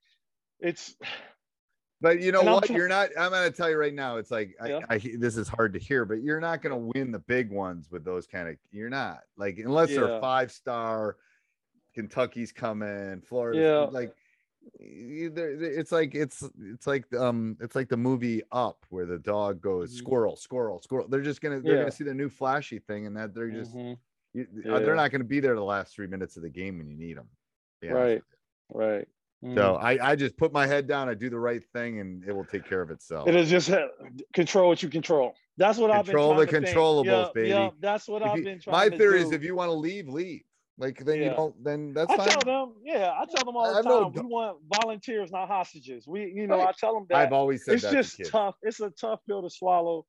it's. 0.58 0.96
But 2.00 2.20
you 2.20 2.30
know 2.30 2.42
what? 2.42 2.68
You're 2.68 2.88
not. 2.88 3.08
I'm 3.18 3.30
going 3.30 3.50
to 3.50 3.56
tell 3.56 3.70
you 3.70 3.78
right 3.78 3.94
now. 3.94 4.18
It's 4.18 4.30
like 4.30 4.54
yeah. 4.66 4.80
I, 4.90 4.96
I, 4.96 4.98
this 5.18 5.36
is 5.36 5.48
hard 5.48 5.72
to 5.72 5.78
hear, 5.78 6.04
but 6.04 6.22
you're 6.22 6.40
not 6.40 6.60
going 6.62 6.72
to 6.72 6.98
win 6.98 7.10
the 7.10 7.20
big 7.20 7.50
ones 7.50 7.88
with 7.90 8.04
those 8.04 8.26
kind 8.26 8.48
of. 8.48 8.56
You're 8.70 8.90
not 8.90 9.20
like 9.36 9.58
unless 9.58 9.90
yeah. 9.90 10.00
they're 10.00 10.20
five 10.20 10.52
star. 10.52 11.16
Kentucky's 11.94 12.52
coming, 12.52 13.22
Florida. 13.22 13.58
Yeah. 13.58 13.78
Like 13.90 14.14
it's 14.78 15.92
like 15.92 16.14
it's 16.14 16.44
it's 16.60 16.86
like 16.86 17.04
um 17.14 17.56
it's 17.60 17.74
like 17.74 17.88
the 17.88 17.96
movie 17.96 18.42
Up 18.52 18.84
where 18.90 19.06
the 19.06 19.18
dog 19.18 19.60
goes 19.60 19.90
mm-hmm. 19.90 19.98
squirrel, 19.98 20.36
squirrel, 20.36 20.80
squirrel. 20.82 21.08
They're 21.08 21.22
just 21.22 21.40
gonna 21.40 21.60
they're 21.60 21.74
yeah. 21.74 21.80
gonna 21.80 21.92
see 21.92 22.04
the 22.04 22.14
new 22.14 22.28
flashy 22.28 22.78
thing, 22.80 23.06
and 23.06 23.16
that 23.16 23.34
they're 23.34 23.50
just 23.50 23.74
mm-hmm. 23.74 23.94
you, 24.38 24.46
uh, 24.66 24.74
yeah. 24.74 24.78
they're 24.80 24.94
not 24.94 25.10
gonna 25.10 25.24
be 25.24 25.40
there 25.40 25.54
the 25.54 25.64
last 25.64 25.94
three 25.94 26.06
minutes 26.06 26.36
of 26.36 26.42
the 26.42 26.50
game 26.50 26.78
when 26.78 26.88
you 26.88 26.96
need 26.96 27.16
them. 27.16 27.28
Right, 27.82 28.22
right. 28.72 29.08
So 29.54 29.76
I 29.76 30.10
I 30.12 30.16
just 30.16 30.36
put 30.36 30.52
my 30.52 30.66
head 30.66 30.88
down, 30.88 31.08
I 31.08 31.14
do 31.14 31.30
the 31.30 31.38
right 31.38 31.62
thing, 31.72 32.00
and 32.00 32.24
it 32.24 32.32
will 32.32 32.44
take 32.44 32.68
care 32.68 32.80
of 32.80 32.90
itself. 32.90 33.28
It 33.28 33.36
is 33.36 33.50
just 33.50 33.70
uh, 33.70 33.86
control 34.32 34.68
what 34.68 34.82
you 34.82 34.88
control. 34.88 35.34
That's 35.56 35.78
what 35.78 35.92
control 35.92 36.32
I've 36.32 36.50
been 36.50 36.64
control 36.64 37.02
the 37.04 37.10
controllables, 37.10 37.26
yeah, 37.26 37.32
baby. 37.34 37.48
Yeah, 37.50 37.70
that's 37.80 38.08
what 38.08 38.22
if 38.22 38.28
I've 38.28 38.38
you, 38.38 38.44
been 38.44 38.60
trying. 38.60 38.90
My 38.90 38.96
theory 38.96 39.20
do. 39.20 39.26
is 39.26 39.32
if 39.32 39.42
you 39.42 39.54
want 39.54 39.68
to 39.68 39.74
leave, 39.74 40.08
leave. 40.08 40.42
Like 40.78 41.02
then 41.04 41.18
yeah. 41.18 41.30
you 41.30 41.36
don't 41.36 41.64
then 41.64 41.94
that's 41.94 42.10
fine. 42.10 42.20
I 42.20 42.24
fine. 42.24 42.38
tell 42.40 42.66
them, 42.66 42.74
yeah, 42.84 43.12
I 43.12 43.24
tell 43.24 43.44
them 43.44 43.56
all 43.56 43.74
the 43.74 43.82
time. 43.82 44.12
we 44.12 44.30
want 44.30 44.58
volunteers, 44.82 45.30
not 45.30 45.48
hostages. 45.48 46.06
We, 46.06 46.32
you 46.34 46.46
know, 46.46 46.58
right. 46.58 46.68
I 46.68 46.72
tell 46.72 46.92
them 46.92 47.06
that. 47.08 47.16
I've 47.16 47.32
always 47.32 47.64
said 47.64 47.74
it's 47.74 47.90
just 47.90 48.20
tough. 48.30 48.56
It's 48.62 48.80
a 48.80 48.90
tough 48.90 49.20
pill 49.26 49.42
to 49.42 49.48
swallow 49.48 50.04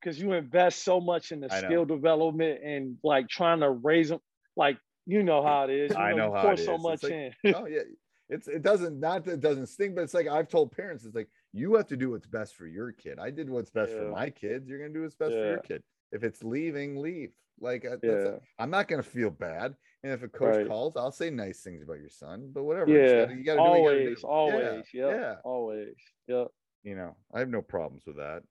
because 0.00 0.18
you 0.18 0.32
invest 0.32 0.84
so 0.84 1.00
much 1.00 1.30
in 1.30 1.40
the 1.40 1.48
skill 1.48 1.84
development 1.84 2.60
and 2.64 2.96
like 3.04 3.28
trying 3.28 3.60
to 3.60 3.70
raise 3.70 4.08
them. 4.08 4.18
Like 4.56 4.78
you 5.06 5.22
know 5.22 5.42
how 5.44 5.64
it 5.64 5.70
is. 5.70 5.92
You 5.92 5.96
I 5.98 6.10
know, 6.10 6.28
know 6.28 6.34
how 6.34 6.48
it 6.48 6.58
is. 6.58 6.66
so 6.66 6.78
much 6.78 7.04
like, 7.04 7.12
in. 7.12 7.32
oh 7.54 7.66
yeah, 7.66 7.82
it's 8.28 8.48
it 8.48 8.62
doesn't 8.62 9.00
not 9.00 9.24
that 9.24 9.34
it 9.34 9.40
doesn't 9.40 9.66
sting, 9.66 9.94
but 9.94 10.02
it's 10.02 10.14
like 10.14 10.28
I've 10.28 10.48
told 10.48 10.72
parents, 10.72 11.04
it's 11.04 11.14
like 11.14 11.28
you 11.52 11.74
have 11.76 11.86
to 11.88 11.96
do 11.96 12.10
what's 12.10 12.26
best 12.26 12.54
for 12.54 12.66
your 12.66 12.92
kid. 12.92 13.18
I 13.18 13.30
did 13.30 13.48
what's 13.48 13.70
best 13.70 13.92
yeah. 13.92 13.98
for 13.98 14.10
my 14.10 14.30
kids. 14.30 14.68
You're 14.68 14.78
gonna 14.78 14.92
do 14.92 15.02
what's 15.02 15.14
best 15.14 15.32
yeah. 15.32 15.38
for 15.38 15.48
your 15.48 15.58
kid. 15.58 15.82
If 16.12 16.24
it's 16.24 16.42
leaving, 16.42 17.00
leave. 17.00 17.32
Like 17.60 17.84
uh, 17.84 17.96
yeah. 18.02 18.36
I'm 18.58 18.70
not 18.70 18.88
gonna 18.88 19.02
feel 19.02 19.30
bad. 19.30 19.74
And 20.04 20.12
if 20.12 20.22
a 20.22 20.28
coach 20.28 20.56
right. 20.56 20.68
calls, 20.68 20.96
I'll 20.96 21.10
say 21.10 21.30
nice 21.30 21.60
things 21.60 21.82
about 21.82 21.98
your 21.98 22.08
son. 22.08 22.50
But 22.52 22.64
whatever. 22.64 22.90
Yeah. 22.90 23.02
You 23.02 23.26
gotta, 23.26 23.34
you 23.34 23.44
gotta 23.44 23.60
always, 23.60 24.08
do 24.08 24.14
do. 24.14 24.26
always. 24.26 24.84
Yeah. 24.92 25.10
Yeah. 25.10 25.34
Always. 25.44 25.94
Yeah. 26.28 26.44
You 26.84 26.94
know, 26.94 27.16
I 27.34 27.40
have 27.40 27.48
no 27.48 27.62
problems 27.62 28.04
with 28.06 28.16
that. 28.16 28.42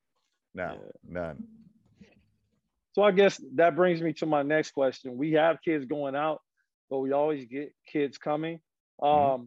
No, 0.53 0.79
none. 1.07 1.43
So 2.93 3.03
I 3.03 3.11
guess 3.11 3.39
that 3.55 3.75
brings 3.75 4.01
me 4.01 4.11
to 4.13 4.25
my 4.25 4.41
next 4.41 4.71
question. 4.71 5.17
We 5.17 5.33
have 5.33 5.61
kids 5.63 5.85
going 5.85 6.15
out, 6.15 6.41
but 6.89 6.97
we 6.97 7.11
always 7.11 7.45
get 7.45 7.73
kids 7.85 8.17
coming. 8.17 8.59
Mm-hmm. 9.01 9.43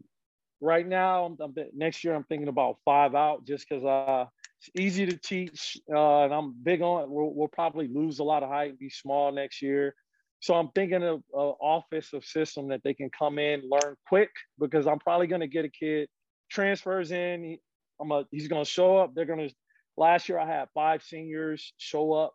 Right 0.61 0.87
now, 0.87 1.37
I'm, 1.41 1.55
next 1.75 2.05
year, 2.05 2.15
I'm 2.15 2.25
thinking 2.25 2.49
about 2.49 2.77
five 2.85 3.15
out 3.15 3.47
just 3.47 3.67
because 3.69 3.85
uh, 3.85 4.27
it's 4.61 4.71
easy 4.79 5.07
to 5.07 5.17
teach, 5.17 5.79
uh, 5.91 6.25
and 6.25 6.35
I'm 6.35 6.55
big 6.63 6.83
on. 6.83 7.11
We'll, 7.11 7.33
we'll, 7.35 7.49
probably 7.49 7.89
lose 7.89 8.19
a 8.19 8.25
lot 8.25 8.43
of 8.43 8.51
height, 8.51 8.79
be 8.79 8.91
small 8.91 9.33
next 9.33 9.63
year. 9.63 9.95
So 10.41 10.55
I'm 10.55 10.69
thinking 10.75 11.03
of 11.03 11.23
an 11.33 11.55
office 11.61 12.13
of 12.13 12.25
system 12.25 12.69
that 12.69 12.83
they 12.85 12.93
can 12.93 13.11
come 13.11 13.39
in, 13.39 13.63
learn 13.71 13.97
quick, 14.07 14.31
because 14.59 14.87
I'm 14.87 14.99
probably 14.99 15.27
going 15.29 15.41
to 15.41 15.47
get 15.47 15.65
a 15.65 15.71
kid 15.71 16.09
transfers 16.51 17.11
in. 17.11 17.59
I'm 18.01 18.13
a, 18.13 18.25
he's 18.31 18.49
going 18.49 18.65
to 18.65 18.71
show 18.71 18.99
up. 18.99 19.15
They're 19.15 19.27
going 19.27 19.49
to. 19.49 19.55
Last 19.97 20.29
year 20.29 20.39
I 20.39 20.47
had 20.47 20.69
five 20.75 21.03
seniors 21.03 21.73
show 21.79 22.13
up 22.13 22.35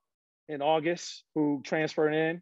in 0.50 0.62
August 0.62 1.24
who 1.34 1.62
transferred 1.64 2.14
in, 2.14 2.42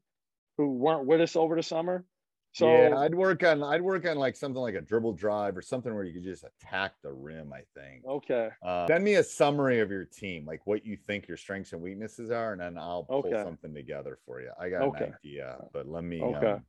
who 0.58 0.74
weren't 0.74 1.06
with 1.06 1.22
us 1.22 1.36
over 1.36 1.56
the 1.56 1.64
summer. 1.64 2.06
So 2.54 2.72
yeah, 2.72 3.00
I'd 3.00 3.16
work 3.16 3.44
on 3.44 3.64
I'd 3.64 3.82
work 3.82 4.08
on 4.08 4.18
like 4.18 4.36
something 4.36 4.62
like 4.62 4.76
a 4.76 4.82
dribble 4.82 5.14
drive 5.14 5.58
or 5.58 5.62
something 5.64 5.94
where 5.94 6.04
you 6.04 6.14
could 6.14 6.24
just 6.24 6.44
attack 6.44 6.94
the 7.02 7.12
rim. 7.12 7.52
I 7.52 7.64
think. 7.74 8.06
Okay. 8.06 8.50
Uh, 8.62 8.86
send 8.86 9.04
me 9.04 9.16
a 9.16 9.24
summary 9.24 9.80
of 9.80 9.90
your 9.90 10.06
team, 10.06 10.46
like 10.46 10.62
what 10.66 10.86
you 10.86 10.96
think 10.96 11.28
your 11.28 11.36
strengths 11.36 11.74
and 11.74 11.82
weaknesses 11.82 12.30
are, 12.30 12.52
and 12.52 12.62
then 12.62 12.78
I'll 12.78 13.06
pull 13.06 13.26
okay. 13.26 13.44
something 13.44 13.74
together 13.74 14.20
for 14.24 14.40
you. 14.40 14.52
I 14.60 14.70
got 14.70 14.84
okay. 14.84 15.06
an 15.06 15.16
idea, 15.26 15.58
but 15.74 15.88
let 15.88 16.04
me 16.04 16.22
okay. 16.22 16.52
Um, 16.52 16.66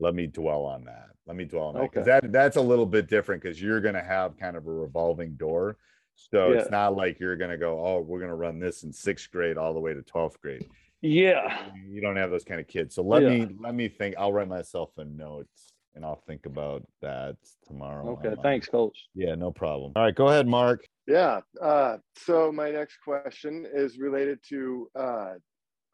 let 0.00 0.14
me 0.14 0.26
dwell 0.26 0.64
on 0.64 0.84
that. 0.84 1.08
Let 1.26 1.36
me 1.36 1.44
dwell 1.46 1.68
on 1.68 1.74
that 1.76 1.90
because 1.90 2.04
that 2.04 2.30
that's 2.30 2.56
a 2.56 2.62
little 2.62 2.86
bit 2.86 3.08
different 3.08 3.42
because 3.42 3.60
you're 3.60 3.80
gonna 3.80 4.04
have 4.04 4.36
kind 4.36 4.54
of 4.54 4.66
a 4.66 4.70
revolving 4.70 5.34
door. 5.34 5.78
So 6.14 6.52
yeah. 6.52 6.58
it's 6.58 6.70
not 6.70 6.94
like 6.94 7.18
you're 7.18 7.36
gonna 7.36 7.56
go, 7.56 7.82
oh, 7.86 8.00
we're 8.00 8.20
gonna 8.20 8.36
run 8.36 8.58
this 8.58 8.82
in 8.82 8.92
sixth 8.92 9.30
grade 9.30 9.56
all 9.56 9.72
the 9.72 9.80
way 9.80 9.94
to 9.94 10.02
12th 10.02 10.38
grade 10.42 10.66
yeah. 11.00 11.68
You 11.88 12.00
don't 12.00 12.16
have 12.16 12.30
those 12.30 12.44
kind 12.44 12.60
of 12.60 12.66
kids. 12.66 12.94
So 12.94 13.02
let 13.02 13.22
yeah. 13.22 13.28
me 13.28 13.48
let 13.60 13.74
me 13.74 13.88
think. 13.88 14.14
I'll 14.18 14.32
write 14.32 14.48
myself 14.48 14.90
a 14.98 15.04
note 15.04 15.48
and 15.94 16.04
I'll 16.04 16.22
think 16.26 16.46
about 16.46 16.86
that 17.02 17.36
tomorrow. 17.66 18.10
Okay. 18.10 18.34
Thanks, 18.42 18.68
coach. 18.68 19.08
Yeah, 19.14 19.34
no 19.34 19.50
problem. 19.50 19.92
All 19.96 20.04
right, 20.04 20.14
go 20.14 20.28
ahead, 20.28 20.46
Mark. 20.46 20.86
Yeah. 21.06 21.40
Uh, 21.60 21.96
so 22.16 22.52
my 22.52 22.70
next 22.70 22.98
question 23.04 23.66
is 23.72 23.98
related 23.98 24.38
to 24.50 24.88
uh, 24.98 25.32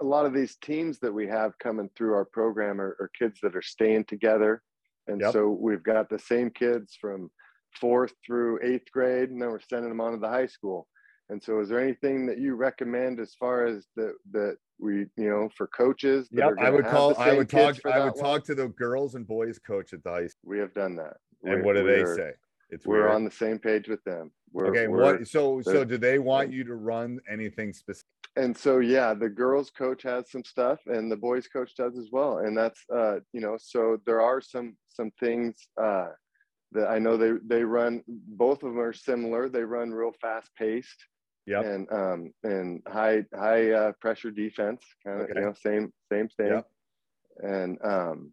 a 0.00 0.04
lot 0.04 0.26
of 0.26 0.34
these 0.34 0.56
teams 0.56 0.98
that 0.98 1.12
we 1.12 1.26
have 1.26 1.58
coming 1.58 1.88
through 1.96 2.14
our 2.14 2.26
program 2.26 2.80
are, 2.80 2.96
are 3.00 3.10
kids 3.18 3.38
that 3.42 3.56
are 3.56 3.62
staying 3.62 4.04
together. 4.04 4.62
And 5.06 5.20
yep. 5.20 5.32
so 5.32 5.48
we've 5.48 5.82
got 5.82 6.10
the 6.10 6.18
same 6.18 6.50
kids 6.50 6.96
from 7.00 7.30
fourth 7.80 8.12
through 8.26 8.60
eighth 8.62 8.90
grade, 8.92 9.30
and 9.30 9.40
then 9.40 9.50
we're 9.50 9.60
sending 9.60 9.88
them 9.88 10.00
on 10.00 10.12
to 10.12 10.18
the 10.18 10.28
high 10.28 10.46
school. 10.46 10.86
And 11.28 11.42
so, 11.42 11.60
is 11.60 11.68
there 11.68 11.80
anything 11.80 12.26
that 12.26 12.38
you 12.38 12.54
recommend 12.54 13.18
as 13.18 13.34
far 13.34 13.66
as 13.66 13.86
that 13.96 14.14
that 14.30 14.56
we 14.78 15.06
you 15.16 15.28
know 15.28 15.48
for 15.56 15.66
coaches? 15.66 16.28
Yeah, 16.30 16.50
I 16.60 16.70
would 16.70 16.86
call. 16.86 17.16
I 17.18 17.34
would 17.34 17.48
talk. 17.48 17.76
I 17.84 18.04
would 18.04 18.16
talk 18.16 18.44
to 18.44 18.54
the 18.54 18.68
girls 18.68 19.16
and 19.16 19.26
boys 19.26 19.58
coach 19.58 19.92
at 19.92 20.04
the 20.04 20.10
high 20.10 20.26
school. 20.28 20.50
We 20.50 20.58
have 20.58 20.72
done 20.74 20.94
that. 20.96 21.16
And 21.42 21.56
we're, 21.56 21.62
what 21.64 21.72
do 21.74 21.84
they 21.84 22.04
say? 22.04 22.32
It's 22.70 22.86
we're 22.86 23.02
weird. 23.02 23.10
on 23.10 23.24
the 23.24 23.30
same 23.30 23.58
page 23.58 23.88
with 23.88 24.02
them. 24.04 24.30
We're, 24.52 24.68
okay. 24.68 24.86
We're, 24.86 25.02
what? 25.02 25.28
So 25.28 25.60
so 25.62 25.84
do 25.84 25.98
they 25.98 26.18
want 26.18 26.52
you 26.52 26.62
to 26.64 26.74
run 26.74 27.18
anything 27.28 27.72
specific? 27.72 28.06
And 28.36 28.56
so 28.56 28.78
yeah, 28.78 29.12
the 29.12 29.28
girls 29.28 29.70
coach 29.70 30.02
has 30.04 30.30
some 30.30 30.44
stuff, 30.44 30.78
and 30.86 31.10
the 31.10 31.16
boys 31.16 31.48
coach 31.48 31.74
does 31.76 31.98
as 31.98 32.10
well. 32.12 32.38
And 32.38 32.56
that's 32.56 32.84
uh 32.94 33.16
you 33.32 33.40
know 33.40 33.56
so 33.58 34.00
there 34.06 34.20
are 34.20 34.40
some 34.40 34.76
some 34.88 35.10
things 35.18 35.56
uh 35.80 36.08
that 36.72 36.88
I 36.88 37.00
know 37.00 37.16
they 37.16 37.32
they 37.44 37.64
run. 37.64 38.04
Both 38.06 38.62
of 38.62 38.70
them 38.70 38.80
are 38.80 38.92
similar. 38.92 39.48
They 39.48 39.62
run 39.62 39.90
real 39.90 40.12
fast 40.20 40.50
paced 40.56 41.04
yeah, 41.46 41.60
and 41.60 41.90
um, 41.92 42.32
and 42.42 42.82
high 42.86 43.24
high 43.34 43.70
uh, 43.70 43.92
pressure 44.00 44.30
defense, 44.30 44.82
kind 45.04 45.20
of 45.20 45.30
okay. 45.30 45.32
you 45.36 45.46
know 45.46 45.54
same 45.62 45.92
same 46.10 46.28
thing, 46.36 46.48
yep. 46.48 46.66
and 47.38 47.78
um, 47.84 48.32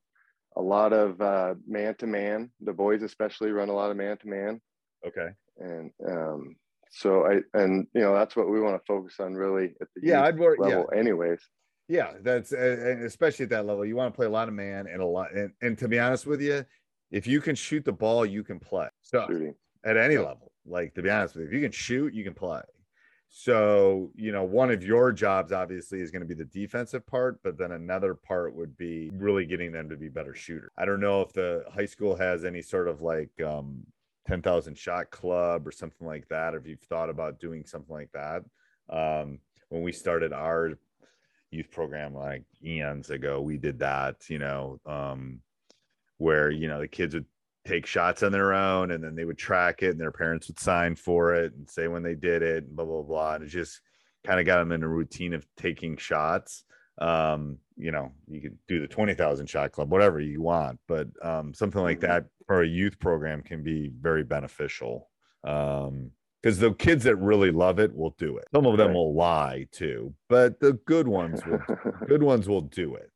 a 0.55 0.61
lot 0.61 0.93
of 0.93 1.19
man 1.67 1.95
to 1.99 2.07
man. 2.07 2.51
The 2.61 2.73
boys 2.73 3.03
especially 3.03 3.51
run 3.51 3.69
a 3.69 3.73
lot 3.73 3.91
of 3.91 3.97
man 3.97 4.17
to 4.17 4.27
man. 4.27 4.61
Okay, 5.05 5.29
and 5.57 5.91
um, 6.07 6.55
so 6.91 7.25
I 7.25 7.41
and 7.53 7.87
you 7.93 8.01
know 8.01 8.13
that's 8.13 8.35
what 8.35 8.49
we 8.49 8.61
want 8.61 8.75
to 8.75 8.85
focus 8.87 9.19
on 9.19 9.33
really 9.33 9.73
at 9.81 9.87
the 9.95 10.01
yeah 10.07 10.23
I'd 10.23 10.37
work 10.37 10.59
level 10.59 10.87
yeah. 10.91 10.99
anyways. 10.99 11.39
Yeah, 11.87 12.13
that's 12.21 12.53
uh, 12.53 12.97
especially 13.03 13.43
at 13.43 13.49
that 13.49 13.65
level. 13.65 13.85
You 13.85 13.95
want 13.95 14.13
to 14.13 14.15
play 14.15 14.25
a 14.25 14.29
lot 14.29 14.47
of 14.47 14.53
man 14.53 14.87
and 14.87 15.01
a 15.01 15.05
lot. 15.05 15.33
And, 15.33 15.51
and 15.61 15.77
to 15.79 15.87
be 15.87 15.99
honest 15.99 16.25
with 16.25 16.41
you, 16.41 16.63
if 17.11 17.27
you 17.27 17.41
can 17.41 17.55
shoot 17.55 17.83
the 17.83 17.91
ball, 17.91 18.25
you 18.25 18.43
can 18.43 18.59
play. 18.59 18.87
So 19.01 19.25
Shooting. 19.27 19.55
at 19.83 19.97
any 19.97 20.17
level, 20.17 20.51
like 20.65 20.93
to 20.95 21.01
be 21.01 21.09
honest 21.09 21.35
with 21.35 21.43
you, 21.43 21.47
if 21.49 21.53
you 21.53 21.61
can 21.61 21.71
shoot, 21.71 22.13
you 22.13 22.23
can 22.23 22.33
play. 22.33 22.61
So, 23.35 24.11
you 24.13 24.31
know, 24.31 24.43
one 24.43 24.69
of 24.69 24.83
your 24.83 25.11
jobs 25.11 25.51
obviously 25.51 26.01
is 26.01 26.11
going 26.11 26.21
to 26.21 26.27
be 26.27 26.35
the 26.35 26.45
defensive 26.45 27.03
part, 27.07 27.41
but 27.43 27.57
then 27.57 27.71
another 27.71 28.13
part 28.13 28.55
would 28.55 28.77
be 28.77 29.09
really 29.11 29.47
getting 29.47 29.71
them 29.71 29.89
to 29.89 29.97
be 29.97 30.07
better 30.07 30.35
shooters. 30.35 30.69
I 30.77 30.85
don't 30.85 30.99
know 30.99 31.21
if 31.21 31.33
the 31.33 31.63
high 31.73 31.87
school 31.87 32.15
has 32.15 32.45
any 32.45 32.61
sort 32.61 32.87
of 32.87 33.01
like 33.01 33.31
um, 33.43 33.87
10,000 34.27 34.77
shot 34.77 35.09
club 35.09 35.65
or 35.65 35.71
something 35.71 36.05
like 36.05 36.27
that, 36.27 36.53
or 36.53 36.59
if 36.59 36.67
you've 36.67 36.81
thought 36.81 37.09
about 37.09 37.39
doing 37.39 37.65
something 37.65 37.91
like 37.91 38.11
that. 38.13 38.43
Um, 38.87 39.39
when 39.69 39.81
we 39.81 39.91
started 39.91 40.31
our 40.31 40.73
youth 41.49 41.71
program 41.71 42.13
like 42.13 42.43
eons 42.63 43.09
ago, 43.09 43.41
we 43.41 43.57
did 43.57 43.79
that, 43.79 44.29
you 44.29 44.37
know, 44.37 44.79
um, 44.85 45.39
where, 46.19 46.51
you 46.51 46.67
know, 46.67 46.79
the 46.79 46.87
kids 46.87 47.15
would 47.15 47.25
take 47.65 47.85
shots 47.85 48.23
on 48.23 48.31
their 48.31 48.53
own 48.53 48.91
and 48.91 49.03
then 49.03 49.15
they 49.15 49.25
would 49.25 49.37
track 49.37 49.83
it 49.83 49.91
and 49.91 49.99
their 49.99 50.11
parents 50.11 50.47
would 50.47 50.59
sign 50.59 50.95
for 50.95 51.33
it 51.33 51.53
and 51.53 51.69
say 51.69 51.87
when 51.87 52.03
they 52.03 52.15
did 52.15 52.41
it 52.41 52.65
and 52.65 52.75
blah 52.75 52.85
blah 52.85 53.01
blah 53.01 53.35
and 53.35 53.43
it 53.43 53.47
just 53.47 53.81
kind 54.25 54.39
of 54.39 54.45
got 54.45 54.59
them 54.59 54.71
in 54.71 54.83
a 54.83 54.87
routine 54.87 55.33
of 55.33 55.45
taking 55.57 55.95
shots 55.97 56.63
um 56.99 57.57
you 57.77 57.91
know 57.91 58.11
you 58.27 58.41
could 58.41 58.57
do 58.67 58.79
the 58.79 58.87
20,000 58.87 59.47
shot 59.47 59.71
club 59.71 59.91
whatever 59.91 60.19
you 60.19 60.41
want 60.41 60.79
but 60.87 61.07
um 61.23 61.53
something 61.53 61.81
like 61.81 61.99
that 62.01 62.25
for 62.45 62.61
a 62.61 62.67
youth 62.67 62.99
program 62.99 63.41
can 63.41 63.63
be 63.63 63.91
very 63.99 64.23
beneficial 64.23 65.09
um 65.43 66.11
because 66.41 66.59
the 66.59 66.73
kids 66.73 67.05
that 67.05 67.15
really 67.15 67.51
love 67.51 67.79
it 67.79 67.95
will 67.95 68.13
do 68.17 68.37
it 68.37 68.45
some 68.53 68.65
of 68.65 68.77
them 68.77 68.87
right. 68.87 68.95
will 68.95 69.15
lie 69.15 69.65
too 69.71 70.13
but 70.29 70.59
the 70.59 70.73
good 70.85 71.07
ones 71.07 71.41
will 71.45 71.59
good 72.07 72.21
ones 72.21 72.47
will 72.47 72.61
do 72.61 72.95
it 72.95 73.09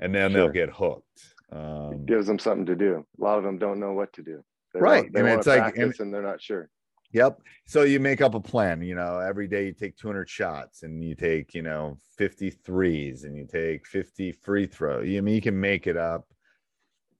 and 0.00 0.14
then 0.14 0.30
sure. 0.30 0.40
they'll 0.40 0.52
get 0.52 0.70
hooked 0.70 1.34
um, 1.52 1.92
it 1.92 2.06
gives 2.06 2.26
them 2.26 2.38
something 2.38 2.66
to 2.66 2.76
do. 2.76 3.04
A 3.18 3.22
lot 3.22 3.38
of 3.38 3.44
them 3.44 3.58
don't 3.58 3.80
know 3.80 3.92
what 3.92 4.12
to 4.14 4.22
do. 4.22 4.42
They 4.72 4.80
right, 4.80 5.04
want, 5.04 5.16
and 5.16 5.28
it's 5.28 5.46
like, 5.46 5.76
and, 5.76 5.92
and, 5.98 6.14
they're 6.14 6.22
not 6.22 6.40
sure. 6.40 6.70
Yep. 7.12 7.40
So 7.66 7.82
you 7.82 7.98
make 7.98 8.20
up 8.20 8.34
a 8.34 8.40
plan, 8.40 8.82
you 8.82 8.94
know, 8.94 9.18
every 9.18 9.48
day 9.48 9.66
you 9.66 9.72
take 9.72 9.96
200 9.96 10.28
shots 10.28 10.84
and 10.84 11.02
you 11.02 11.16
take, 11.16 11.54
you 11.54 11.62
know, 11.62 11.96
50 12.18 12.50
threes 12.50 13.24
and 13.24 13.36
you 13.36 13.48
take 13.50 13.86
50 13.86 14.32
free 14.32 14.66
throw. 14.66 15.00
I 15.00 15.20
mean, 15.20 15.34
you 15.34 15.40
can 15.40 15.58
make 15.58 15.88
it 15.88 15.96
up, 15.96 16.28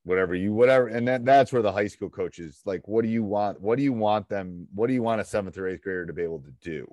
whatever 0.05 0.35
you, 0.37 0.53
whatever. 0.53 0.87
And 0.87 1.09
that, 1.09 1.25
that's 1.25 1.53
where 1.53 1.63
the 1.63 1.73
high 1.73 1.89
school 1.89 2.09
coaches 2.09 2.61
like, 2.65 2.87
what 2.87 3.03
do 3.03 3.09
you 3.09 3.25
want? 3.25 3.61
What 3.61 3.79
do 3.79 3.83
you 3.83 3.93
want 3.93 4.29
them? 4.29 4.69
What 4.73 4.87
do 4.87 4.93
you 4.93 5.03
want 5.03 5.21
a 5.21 5.25
seventh 5.25 5.59
or 5.59 5.67
eighth 5.67 5.83
grader 5.83 6.07
to 6.07 6.13
be 6.13 6.23
able 6.23 6.43
to 6.43 6.53
do? 6.63 6.87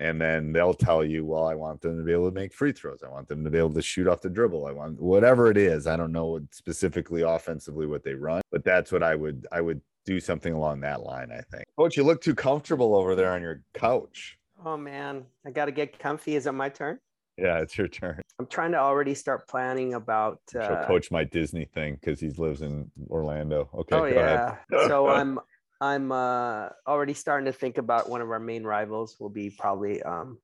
And 0.00 0.18
then 0.18 0.50
they'll 0.52 0.72
tell 0.72 1.04
you, 1.04 1.26
well, 1.26 1.46
I 1.46 1.54
want 1.54 1.82
them 1.82 1.98
to 1.98 2.02
be 2.02 2.12
able 2.12 2.30
to 2.30 2.34
make 2.34 2.54
free 2.54 2.72
throws. 2.72 3.02
I 3.06 3.10
want 3.10 3.28
them 3.28 3.44
to 3.44 3.50
be 3.50 3.58
able 3.58 3.74
to 3.74 3.82
shoot 3.82 4.08
off 4.08 4.22
the 4.22 4.30
dribble. 4.30 4.66
I 4.66 4.72
want 4.72 4.98
whatever 4.98 5.50
it 5.50 5.58
is. 5.58 5.86
I 5.86 5.96
don't 5.96 6.10
know 6.10 6.26
what 6.26 6.42
specifically 6.54 7.20
offensively 7.20 7.86
what 7.86 8.02
they 8.02 8.14
run, 8.14 8.40
but 8.50 8.64
that's 8.64 8.90
what 8.90 9.02
I 9.02 9.14
would, 9.14 9.46
I 9.52 9.60
would 9.60 9.82
do 10.06 10.18
something 10.18 10.54
along 10.54 10.80
that 10.80 11.02
line, 11.02 11.30
I 11.30 11.42
think. 11.54 11.66
Coach, 11.76 11.98
you 11.98 12.02
look 12.02 12.22
too 12.22 12.34
comfortable 12.34 12.96
over 12.96 13.14
there 13.14 13.30
on 13.32 13.42
your 13.42 13.62
couch. 13.74 14.38
Oh 14.64 14.78
man, 14.78 15.26
I 15.46 15.50
got 15.50 15.66
to 15.66 15.72
get 15.72 15.98
comfy. 15.98 16.34
Is 16.34 16.46
it 16.46 16.52
my 16.52 16.70
turn? 16.70 16.98
Yeah, 17.36 17.58
it's 17.58 17.76
your 17.76 17.88
turn. 17.88 18.20
I'm 18.38 18.46
trying 18.46 18.72
to 18.72 18.78
already 18.78 19.14
start 19.14 19.48
planning 19.48 19.94
about 19.94 20.40
uh, 20.58 20.84
coach 20.86 21.10
my 21.10 21.24
Disney 21.24 21.64
thing 21.64 21.94
because 21.94 22.20
he 22.20 22.30
lives 22.30 22.60
in 22.60 22.90
Orlando. 23.08 23.70
Okay. 23.74 23.96
Oh 23.96 24.04
yeah. 24.04 24.56
so 24.70 25.08
I'm 25.08 25.38
I'm 25.80 26.12
uh 26.12 26.68
already 26.86 27.14
starting 27.14 27.46
to 27.46 27.52
think 27.52 27.78
about 27.78 28.08
one 28.08 28.20
of 28.20 28.30
our 28.30 28.40
main 28.40 28.64
rivals 28.64 29.16
will 29.18 29.30
be 29.30 29.50
probably 29.50 30.02
um 30.02 30.38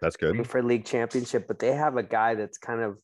that's 0.00 0.16
good 0.16 0.46
for 0.46 0.62
league 0.62 0.84
championship, 0.84 1.46
but 1.46 1.58
they 1.58 1.72
have 1.72 1.96
a 1.96 2.02
guy 2.02 2.34
that's 2.34 2.58
kind 2.58 2.80
of 2.80 2.98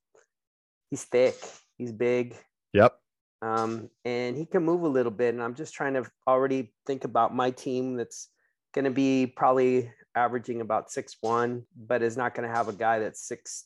he's 0.91 1.05
thick, 1.05 1.37
he's 1.77 1.93
big. 1.93 2.37
Yep 2.73 2.99
um, 3.43 3.89
and 4.05 4.37
he 4.37 4.47
can 4.47 4.65
move 4.65 4.83
a 4.83 4.89
little 4.89 5.13
bit. 5.13 5.35
And 5.35 5.43
I'm 5.43 5.55
just 5.55 5.75
trying 5.75 5.95
to 5.95 6.05
already 6.27 6.73
think 6.87 7.05
about 7.05 7.35
my 7.35 7.51
team 7.51 7.97
that's 7.97 8.29
going 8.75 8.85
to 8.85 8.91
be 8.91 9.27
probably 9.27 9.91
averaging 10.15 10.61
about 10.61 10.91
six 10.91 11.17
one, 11.21 11.65
but 11.77 12.03
is 12.03 12.17
not 12.17 12.35
going 12.35 12.49
to 12.49 12.55
have 12.55 12.69
a 12.69 12.73
guy 12.73 12.99
that's 12.99 13.27
six. 13.27 13.65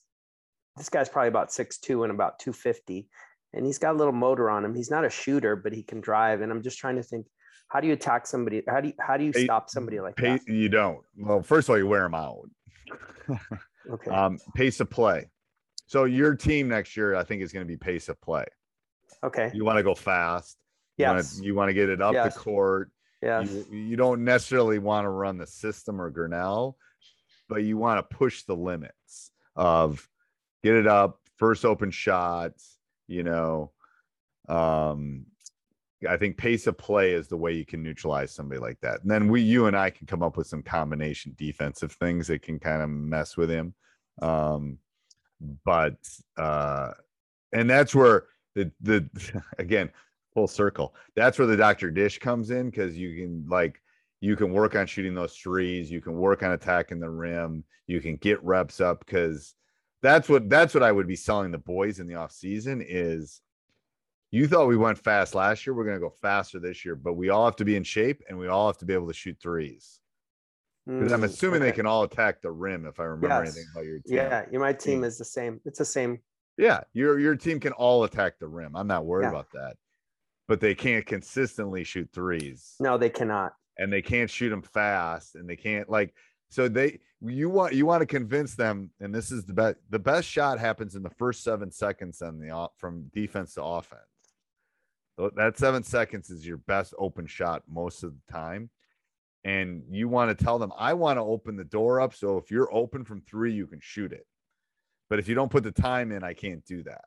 This 0.76 0.88
guy's 0.88 1.08
probably 1.08 1.28
about 1.28 1.52
six 1.52 1.78
two 1.78 2.02
and 2.02 2.12
about 2.12 2.38
two 2.38 2.52
fifty, 2.52 3.08
and 3.52 3.64
he's 3.64 3.78
got 3.78 3.94
a 3.94 3.98
little 3.98 4.12
motor 4.12 4.50
on 4.50 4.64
him. 4.64 4.74
He's 4.74 4.90
not 4.90 5.04
a 5.04 5.10
shooter, 5.10 5.56
but 5.56 5.72
he 5.72 5.82
can 5.82 6.00
drive. 6.00 6.42
And 6.42 6.52
I'm 6.52 6.62
just 6.62 6.78
trying 6.78 6.96
to 6.96 7.02
think, 7.02 7.26
how 7.72 7.80
do 7.80 7.86
you 7.86 7.94
attack 7.94 8.26
somebody? 8.26 8.62
How 8.68 8.82
do 8.82 8.88
you 8.88 8.94
how 9.00 9.16
do 9.16 9.24
you 9.24 9.32
stop 9.32 9.70
somebody 9.70 9.98
like 9.98 10.16
pay, 10.16 10.32
that? 10.32 10.46
You 10.46 10.68
don't. 10.68 11.00
Well, 11.16 11.42
first 11.42 11.68
of 11.68 11.70
all, 11.70 11.78
you 11.78 11.86
wear 11.86 12.02
them 12.02 12.14
out. 12.14 12.50
okay. 13.90 14.10
Um, 14.10 14.38
pace 14.54 14.78
of 14.80 14.90
play. 14.90 15.30
So 15.86 16.04
your 16.04 16.34
team 16.34 16.68
next 16.68 16.96
year, 16.96 17.14
I 17.14 17.24
think, 17.24 17.40
is 17.40 17.50
going 17.50 17.66
to 17.66 17.68
be 17.68 17.78
pace 17.78 18.10
of 18.10 18.20
play. 18.20 18.44
Okay. 19.24 19.50
You 19.54 19.64
want 19.64 19.78
to 19.78 19.82
go 19.82 19.94
fast. 19.94 20.58
Yes. 20.98 21.40
You 21.42 21.54
want 21.54 21.70
to, 21.70 21.74
get 21.74 21.88
it 21.88 22.02
up 22.02 22.12
yes. 22.12 22.34
the 22.34 22.40
court. 22.40 22.90
Yeah. 23.22 23.40
You, 23.40 23.66
you, 23.70 23.96
don't 23.96 24.22
necessarily 24.22 24.78
want 24.78 25.06
to 25.06 25.08
run 25.08 25.38
the 25.38 25.46
system 25.46 26.00
or 26.00 26.10
Grinnell, 26.10 26.76
but 27.48 27.64
you 27.64 27.78
want 27.78 27.98
to 27.98 28.16
push 28.16 28.42
the 28.42 28.54
limits 28.54 29.30
of 29.56 30.06
get 30.62 30.74
it 30.74 30.86
up, 30.86 31.20
first 31.38 31.64
open 31.64 31.90
shots, 31.90 32.76
you 33.08 33.22
know. 33.22 33.72
Um, 34.48 35.26
I 36.08 36.16
think 36.16 36.36
pace 36.36 36.66
of 36.66 36.76
play 36.76 37.12
is 37.12 37.28
the 37.28 37.36
way 37.36 37.52
you 37.52 37.64
can 37.64 37.82
neutralize 37.82 38.32
somebody 38.32 38.60
like 38.60 38.80
that. 38.80 39.02
And 39.02 39.10
then 39.10 39.28
we, 39.28 39.40
you 39.40 39.66
and 39.66 39.76
I 39.76 39.90
can 39.90 40.06
come 40.06 40.22
up 40.22 40.36
with 40.36 40.46
some 40.46 40.62
combination 40.62 41.34
defensive 41.36 41.92
things 41.92 42.26
that 42.28 42.42
can 42.42 42.58
kind 42.58 42.82
of 42.82 42.88
mess 42.88 43.36
with 43.36 43.50
him. 43.50 43.74
Um, 44.20 44.78
but, 45.64 45.96
uh, 46.36 46.92
and 47.52 47.68
that's 47.68 47.94
where 47.94 48.24
the 48.54 48.70
the 48.80 49.08
again 49.58 49.90
full 50.34 50.48
circle. 50.48 50.94
That's 51.14 51.38
where 51.38 51.46
the 51.46 51.56
Dr. 51.56 51.90
Dish 51.90 52.18
comes 52.18 52.50
in 52.50 52.70
because 52.70 52.96
you 52.96 53.16
can 53.16 53.46
like 53.48 53.80
you 54.20 54.36
can 54.36 54.52
work 54.52 54.76
on 54.76 54.86
shooting 54.86 55.14
those 55.14 55.34
threes, 55.34 55.90
you 55.90 56.00
can 56.00 56.14
work 56.14 56.42
on 56.42 56.52
attacking 56.52 57.00
the 57.00 57.10
rim, 57.10 57.64
you 57.86 58.00
can 58.00 58.16
get 58.16 58.42
reps 58.42 58.80
up 58.80 59.04
because 59.04 59.54
that's 60.00 60.28
what 60.28 60.48
that's 60.48 60.74
what 60.74 60.82
I 60.82 60.92
would 60.92 61.06
be 61.06 61.16
selling 61.16 61.50
the 61.50 61.58
boys 61.58 62.00
in 62.00 62.06
the 62.06 62.14
off 62.14 62.32
season 62.32 62.84
is 62.86 63.40
you 64.32 64.48
thought 64.48 64.66
we 64.66 64.76
went 64.76 64.98
fast 64.98 65.36
last 65.36 65.64
year, 65.64 65.74
we're 65.74 65.84
gonna 65.84 66.00
go 66.00 66.12
faster 66.20 66.58
this 66.58 66.84
year, 66.84 66.96
but 66.96 67.12
we 67.12 67.28
all 67.28 67.44
have 67.44 67.56
to 67.56 67.64
be 67.64 67.76
in 67.76 67.84
shape 67.84 68.22
and 68.28 68.36
we 68.36 68.48
all 68.48 68.66
have 68.66 68.78
to 68.78 68.84
be 68.84 68.94
able 68.94 69.06
to 69.06 69.14
shoot 69.14 69.36
threes. 69.40 70.00
Because 70.84 71.12
mm, 71.12 71.14
I'm 71.14 71.22
assuming 71.22 71.62
okay. 71.62 71.70
they 71.70 71.76
can 71.76 71.86
all 71.86 72.02
attack 72.02 72.42
the 72.42 72.50
rim 72.50 72.86
if 72.86 72.98
I 72.98 73.04
remember 73.04 73.44
yes. 73.44 73.54
anything 73.54 73.70
about 73.72 73.84
your 73.84 74.00
team. 74.00 74.16
Yeah, 74.16 74.58
my 74.58 74.72
team 74.72 75.04
is 75.04 75.16
the 75.16 75.24
same. 75.24 75.60
It's 75.64 75.78
the 75.78 75.84
same 75.84 76.18
yeah, 76.58 76.80
your 76.92 77.18
your 77.18 77.36
team 77.36 77.60
can 77.60 77.72
all 77.72 78.04
attack 78.04 78.38
the 78.38 78.48
rim. 78.48 78.76
I'm 78.76 78.86
not 78.86 79.04
worried 79.04 79.24
yeah. 79.24 79.30
about 79.30 79.50
that. 79.52 79.76
But 80.48 80.60
they 80.60 80.74
can't 80.74 81.06
consistently 81.06 81.84
shoot 81.84 82.10
threes. 82.12 82.74
No, 82.78 82.98
they 82.98 83.08
cannot. 83.08 83.54
And 83.78 83.92
they 83.92 84.02
can't 84.02 84.28
shoot 84.28 84.50
them 84.50 84.62
fast 84.62 85.34
and 85.34 85.48
they 85.48 85.56
can't 85.56 85.88
like 85.88 86.14
so 86.50 86.68
they 86.68 86.98
you 87.22 87.48
want 87.48 87.72
you 87.74 87.86
want 87.86 88.00
to 88.00 88.06
convince 88.06 88.54
them 88.54 88.90
and 89.00 89.14
this 89.14 89.32
is 89.32 89.44
the 89.44 89.54
best 89.54 89.76
the 89.88 89.98
best 89.98 90.28
shot 90.28 90.58
happens 90.58 90.94
in 90.94 91.02
the 91.02 91.10
first 91.10 91.42
7 91.42 91.70
seconds 91.70 92.20
on 92.20 92.38
the 92.38 92.68
from 92.76 93.10
defense 93.14 93.54
to 93.54 93.62
offense. 93.62 94.02
That 95.18 95.58
7 95.58 95.82
seconds 95.82 96.30
is 96.30 96.46
your 96.46 96.56
best 96.56 96.94
open 96.98 97.26
shot 97.26 97.62
most 97.68 98.02
of 98.02 98.12
the 98.12 98.32
time. 98.32 98.70
And 99.44 99.82
you 99.90 100.08
want 100.08 100.36
to 100.36 100.44
tell 100.44 100.58
them 100.58 100.72
I 100.78 100.94
want 100.94 101.18
to 101.18 101.22
open 101.22 101.56
the 101.56 101.64
door 101.64 102.00
up 102.00 102.14
so 102.14 102.38
if 102.38 102.50
you're 102.50 102.72
open 102.72 103.04
from 103.04 103.22
3 103.22 103.52
you 103.52 103.66
can 103.66 103.80
shoot 103.80 104.12
it 104.12 104.26
but 105.12 105.18
if 105.18 105.28
you 105.28 105.34
don't 105.34 105.50
put 105.50 105.62
the 105.62 105.70
time 105.70 106.10
in, 106.10 106.24
I 106.24 106.32
can't 106.32 106.64
do 106.64 106.82
that. 106.84 107.04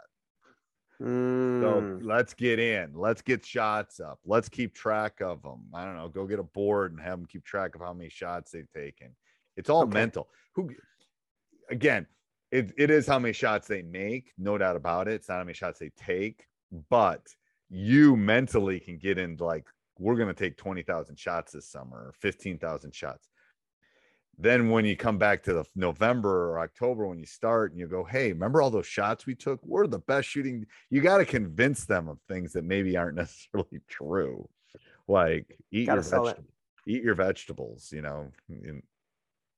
Mm. 1.01 1.59
So 1.59 2.05
let's 2.05 2.35
get 2.35 2.59
in. 2.59 2.91
Let's 2.93 3.23
get 3.23 3.43
shots 3.43 3.99
up. 3.99 4.19
Let's 4.23 4.47
keep 4.47 4.75
track 4.75 5.21
of 5.21 5.41
them. 5.41 5.63
I 5.73 5.85
don't 5.85 5.95
know. 5.95 6.07
Go 6.09 6.27
get 6.27 6.37
a 6.37 6.43
board 6.43 6.91
and 6.91 7.01
have 7.01 7.17
them 7.17 7.25
keep 7.25 7.43
track 7.43 7.73
of 7.73 7.81
how 7.81 7.93
many 7.93 8.11
shots 8.11 8.51
they've 8.51 8.71
taken. 8.71 9.15
It's 9.57 9.71
all 9.71 9.85
okay. 9.85 9.93
mental. 9.93 10.27
Who, 10.53 10.69
again, 11.71 12.05
it, 12.51 12.73
it 12.77 12.91
is 12.91 13.07
how 13.07 13.17
many 13.17 13.33
shots 13.33 13.67
they 13.67 13.81
make, 13.81 14.33
no 14.37 14.55
doubt 14.55 14.75
about 14.75 15.07
it. 15.07 15.15
It's 15.15 15.29
not 15.29 15.37
how 15.37 15.43
many 15.43 15.55
shots 15.55 15.79
they 15.79 15.89
take, 15.97 16.45
but 16.91 17.25
you 17.69 18.15
mentally 18.15 18.80
can 18.80 18.97
get 18.97 19.17
in 19.17 19.38
like, 19.38 19.65
we're 19.97 20.15
going 20.15 20.28
to 20.28 20.34
take 20.34 20.58
20,000 20.58 21.17
shots 21.17 21.54
this 21.54 21.69
summer 21.69 22.08
or 22.08 22.13
15,000 22.19 22.93
shots 22.93 23.30
then 24.38 24.69
when 24.69 24.86
you 24.86 24.97
come 24.97 25.17
back 25.17 25.43
to 25.43 25.54
the 25.54 25.65
November 25.75 26.51
or 26.51 26.60
October 26.60 27.08
when 27.08 27.19
you 27.19 27.25
start 27.25 27.71
and 27.71 27.80
you 27.80 27.88
go, 27.88 28.04
hey, 28.04 28.34
remember 28.34 28.62
all 28.62 28.69
those 28.69 28.88
shots 28.88 29.25
we 29.25 29.36
took? 29.36 29.60
We're 29.63 29.88
the 29.88 29.99
best 29.99 30.28
shooting. 30.28 30.65
You 30.89 31.01
got 31.01 31.19
to 31.19 31.25
convince 31.25 31.86
them 31.86 32.10
of 32.10 32.19
things 32.28 32.54
that 32.54 32.63
maybe 32.65 32.97
aren't 32.97 33.15
necessarily 33.15 33.82
true. 33.88 34.47
Like 35.08 35.58
eat 35.71 35.88
your 35.88 36.01
vegetables, 36.01 36.45
eat 36.88 37.04
your 37.04 37.15
vegetables, 37.15 37.91
you 37.93 38.01
know, 38.01 38.32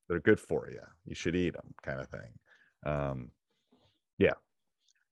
they're 0.08 0.20
good 0.20 0.40
for 0.40 0.70
you. 0.70 0.82
You 1.06 1.16
should 1.16 1.36
eat 1.36 1.54
them, 1.54 1.74
kind 1.82 2.00
of 2.00 2.10
thing. 2.10 2.32
Um, 2.86 3.32
yeah. 4.18 4.34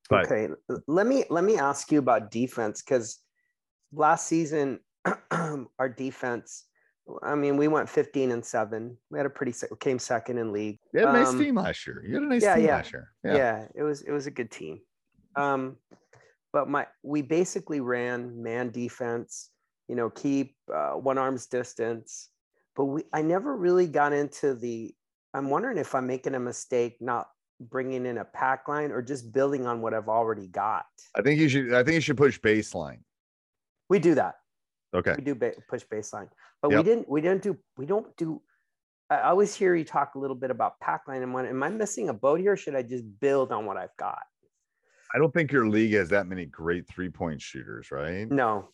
But, 0.09 0.25
okay, 0.25 0.49
let 0.87 1.07
me 1.07 1.23
let 1.29 1.43
me 1.43 1.57
ask 1.57 1.91
you 1.91 1.99
about 1.99 2.31
defense 2.31 2.81
because 2.81 3.19
last 3.91 4.27
season 4.27 4.79
our 5.31 5.89
defense 5.89 6.65
I 7.21 7.35
mean, 7.35 7.57
we 7.57 7.67
went 7.67 7.87
15 7.87 8.31
and 8.31 8.43
seven. 8.43 8.97
We 9.11 9.19
had 9.19 9.25
a 9.25 9.29
pretty 9.29 9.53
came 9.79 9.99
second 9.99 10.39
in 10.39 10.51
league. 10.51 10.79
You 10.93 11.01
had 11.01 11.09
a 11.09 11.13
nice 11.13 11.29
um, 11.29 11.39
team 11.39 11.55
last 11.55 11.85
year. 11.85 12.03
You 12.05 12.15
had 12.15 12.23
a 12.23 12.27
nice 12.27 12.41
yeah, 12.41 12.55
team 12.55 12.65
yeah. 12.65 12.75
last 12.75 12.93
year. 12.93 13.11
Yeah. 13.23 13.35
yeah, 13.35 13.67
it 13.75 13.83
was 13.83 14.01
it 14.01 14.11
was 14.11 14.25
a 14.25 14.31
good 14.31 14.49
team. 14.49 14.79
Um, 15.35 15.77
but 16.51 16.67
my 16.67 16.87
we 17.03 17.21
basically 17.21 17.79
ran 17.79 18.41
man 18.41 18.71
defense. 18.71 19.49
You 19.87 19.95
know, 19.95 20.09
keep 20.09 20.55
uh, 20.73 20.93
one 20.93 21.19
arm's 21.19 21.45
distance. 21.45 22.29
But 22.75 22.85
we 22.85 23.03
I 23.13 23.21
never 23.21 23.55
really 23.55 23.87
got 23.87 24.11
into 24.11 24.55
the. 24.55 24.93
I'm 25.33 25.49
wondering 25.49 25.77
if 25.77 25.93
I'm 25.93 26.07
making 26.07 26.33
a 26.33 26.39
mistake 26.39 26.97
not 27.01 27.27
bringing 27.59 28.05
in 28.05 28.17
a 28.17 28.25
pack 28.25 28.67
line 28.67 28.91
or 28.91 29.01
just 29.01 29.31
building 29.31 29.65
on 29.65 29.81
what 29.81 29.93
I've 29.93 30.09
already 30.09 30.47
got. 30.47 30.85
I 31.15 31.21
think 31.21 31.39
you 31.39 31.49
should. 31.49 31.73
I 31.73 31.83
think 31.83 31.95
you 31.95 32.01
should 32.01 32.17
push 32.17 32.39
baseline. 32.39 32.99
We 33.89 33.99
do 33.99 34.15
that. 34.15 34.35
Okay. 34.93 35.13
We 35.17 35.23
do 35.23 35.35
ba- 35.35 35.53
push 35.67 35.83
baseline, 35.85 36.29
but 36.61 36.71
yep. 36.71 36.79
we 36.79 36.83
didn't. 36.83 37.09
We 37.09 37.21
didn't 37.21 37.43
do. 37.43 37.57
We 37.77 37.85
don't 37.85 38.15
do. 38.17 38.41
I 39.09 39.21
always 39.21 39.53
hear 39.53 39.75
you 39.75 39.85
talk 39.85 40.15
a 40.15 40.19
little 40.19 40.35
bit 40.35 40.49
about 40.49 40.79
packline. 40.79 41.21
And 41.21 41.33
when 41.33 41.45
am 41.45 41.61
I 41.61 41.69
missing 41.69 42.09
a 42.09 42.13
boat 42.13 42.39
here? 42.39 42.57
should 42.57 42.75
I 42.75 42.81
just 42.81 43.03
build 43.19 43.51
on 43.51 43.65
what 43.65 43.77
I've 43.77 43.95
got? 43.97 44.23
I 45.13 45.19
don't 45.19 45.33
think 45.33 45.51
your 45.51 45.67
league 45.67 45.93
has 45.93 46.09
that 46.09 46.27
many 46.27 46.45
great 46.45 46.87
three 46.87 47.09
point 47.09 47.41
shooters, 47.41 47.91
right? 47.91 48.29
No. 48.29 48.69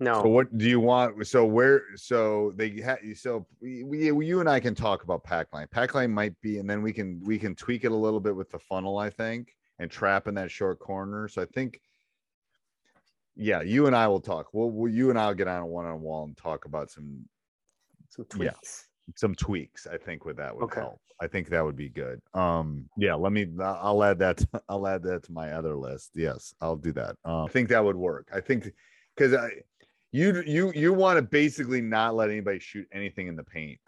No. 0.00 0.22
So 0.22 0.28
what 0.28 0.56
do 0.58 0.68
you 0.68 0.80
want? 0.80 1.26
So 1.26 1.44
where? 1.44 1.82
So 1.96 2.52
they 2.56 2.80
have. 2.80 2.98
You 3.02 3.14
so 3.14 3.46
we, 3.60 4.10
we, 4.10 4.26
you 4.26 4.40
and 4.40 4.48
I 4.48 4.58
can 4.58 4.74
talk 4.74 5.04
about 5.04 5.24
packline. 5.24 5.68
Packline 5.68 6.10
might 6.10 6.38
be, 6.40 6.58
and 6.58 6.68
then 6.68 6.82
we 6.82 6.92
can 6.92 7.20
we 7.24 7.38
can 7.38 7.54
tweak 7.54 7.84
it 7.84 7.92
a 7.92 7.96
little 7.96 8.20
bit 8.20 8.34
with 8.34 8.50
the 8.50 8.58
funnel. 8.58 8.98
I 8.98 9.10
think 9.10 9.54
and 9.78 9.90
trap 9.90 10.26
in 10.26 10.34
that 10.34 10.50
short 10.50 10.78
corner. 10.78 11.28
So 11.28 11.42
I 11.42 11.46
think 11.46 11.80
yeah, 13.36 13.62
you 13.62 13.86
and 13.86 13.96
I 13.96 14.06
will 14.06 14.20
talk. 14.20 14.48
We'll, 14.52 14.70
we'll 14.70 14.92
you 14.92 15.10
and 15.10 15.18
I'll 15.18 15.34
get 15.34 15.48
on 15.48 15.62
a 15.62 15.66
one 15.66 15.86
on 15.86 16.00
one 16.00 16.28
and 16.28 16.36
talk 16.36 16.64
about 16.64 16.90
some 16.90 17.24
some 18.08 18.24
tweaks. 18.26 18.86
Yeah, 19.06 19.12
some 19.16 19.34
tweaks. 19.34 19.86
I 19.86 19.96
think 19.96 20.24
with 20.24 20.36
that 20.36 20.54
would 20.54 20.64
okay. 20.64 20.80
help. 20.80 21.00
I 21.20 21.26
think 21.26 21.48
that 21.48 21.64
would 21.64 21.76
be 21.76 21.88
good. 21.88 22.20
Um, 22.32 22.88
yeah, 22.96 23.14
let 23.14 23.32
me. 23.32 23.46
I'll 23.62 24.02
add 24.04 24.18
that. 24.20 24.38
To, 24.38 24.48
I'll 24.68 24.86
add 24.86 25.02
that 25.04 25.24
to 25.24 25.32
my 25.32 25.52
other 25.52 25.76
list. 25.76 26.10
Yes, 26.14 26.54
I'll 26.60 26.76
do 26.76 26.92
that. 26.92 27.16
Um, 27.24 27.44
I 27.44 27.48
think 27.48 27.68
that 27.70 27.84
would 27.84 27.96
work. 27.96 28.28
I 28.32 28.40
think 28.40 28.72
because 29.16 29.34
I, 29.34 29.50
You 30.14 30.44
you 30.46 30.72
you 30.76 30.92
want 30.92 31.16
to 31.16 31.22
basically 31.22 31.80
not 31.80 32.14
let 32.14 32.30
anybody 32.30 32.60
shoot 32.60 32.86
anything 32.92 33.26
in 33.26 33.34
the 33.34 33.42
paint. 33.42 33.80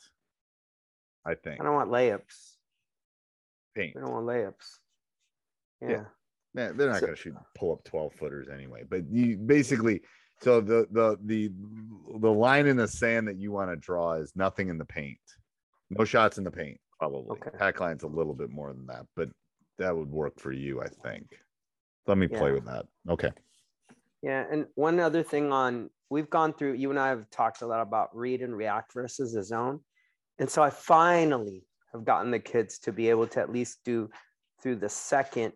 I 1.25 1.37
think. 1.37 1.61
I 1.61 1.65
don't 1.65 1.75
want 1.75 1.89
layups. 1.89 2.57
Paint. 3.77 3.95
We 3.95 4.01
don't 4.01 4.11
want 4.11 4.27
layups. 4.27 4.79
Yeah. 5.81 5.89
Yeah. 5.89 6.05
Yeah, 6.55 6.73
they're 6.75 6.91
not 6.91 7.01
going 7.01 7.15
to 7.15 7.21
shoot 7.21 7.37
pull 7.55 7.75
up 7.75 7.85
12 7.85 8.15
footers 8.15 8.49
anyway. 8.53 8.83
But 8.89 9.09
you 9.09 9.37
basically 9.37 10.01
so 10.43 10.61
the 10.61 10.89
the 10.91 11.17
the 11.25 11.53
the 12.19 12.33
line 12.33 12.67
in 12.67 12.77
the 12.77 12.89
sand 12.89 13.29
that 13.29 13.37
you 13.37 13.53
want 13.53 13.71
to 13.71 13.77
draw 13.77 14.15
is 14.15 14.33
nothing 14.35 14.69
in 14.69 14.79
the 14.79 14.85
paint. 14.85 15.21
No 15.91 16.05
shots 16.05 16.39
in 16.39 16.45
the 16.45 16.51
paint, 16.51 16.81
probably. 16.99 17.39
Okay. 17.39 17.57
Pack 17.57 17.79
line's 17.79 18.03
a 18.03 18.09
little 18.09 18.35
bit 18.35 18.51
more 18.51 18.73
than 18.73 18.87
that, 18.87 19.07
but 19.15 19.29
that 19.79 19.97
would 19.97 20.11
work 20.11 20.41
for 20.41 20.51
you, 20.51 20.83
I 20.83 20.89
think. 20.89 21.39
Let 22.09 22.19
me 22.19 22.27
play 22.27 22.51
with 22.51 22.65
that. 22.65 22.87
Okay. 23.09 23.31
Yeah, 24.23 24.45
and 24.51 24.67
one 24.75 24.99
other 24.99 25.23
thing 25.23 25.53
on 25.53 25.91
we've 26.11 26.31
gone 26.31 26.53
through 26.53 26.75
you 26.75 26.91
and 26.91 26.99
I 26.99 27.09
have 27.09 27.31
talked 27.31 27.63
a 27.63 27.67
lot 27.67 27.83
about 27.83 28.17
read 28.17 28.43
and 28.43 28.57
react 28.57 28.93
versus 28.95 29.35
a 29.35 29.43
zone. 29.43 29.81
And 30.39 30.51
so 30.51 30.63
I 30.63 30.71
finally 30.71 31.67
have 31.93 32.05
gotten 32.05 32.31
the 32.31 32.41
kids 32.41 32.79
to 32.81 32.93
be 32.93 33.11
able 33.11 33.27
to 33.29 33.41
at 33.41 33.53
least 33.53 33.81
do 33.85 34.11
through 34.63 34.77
the 34.77 34.89
second 34.89 35.55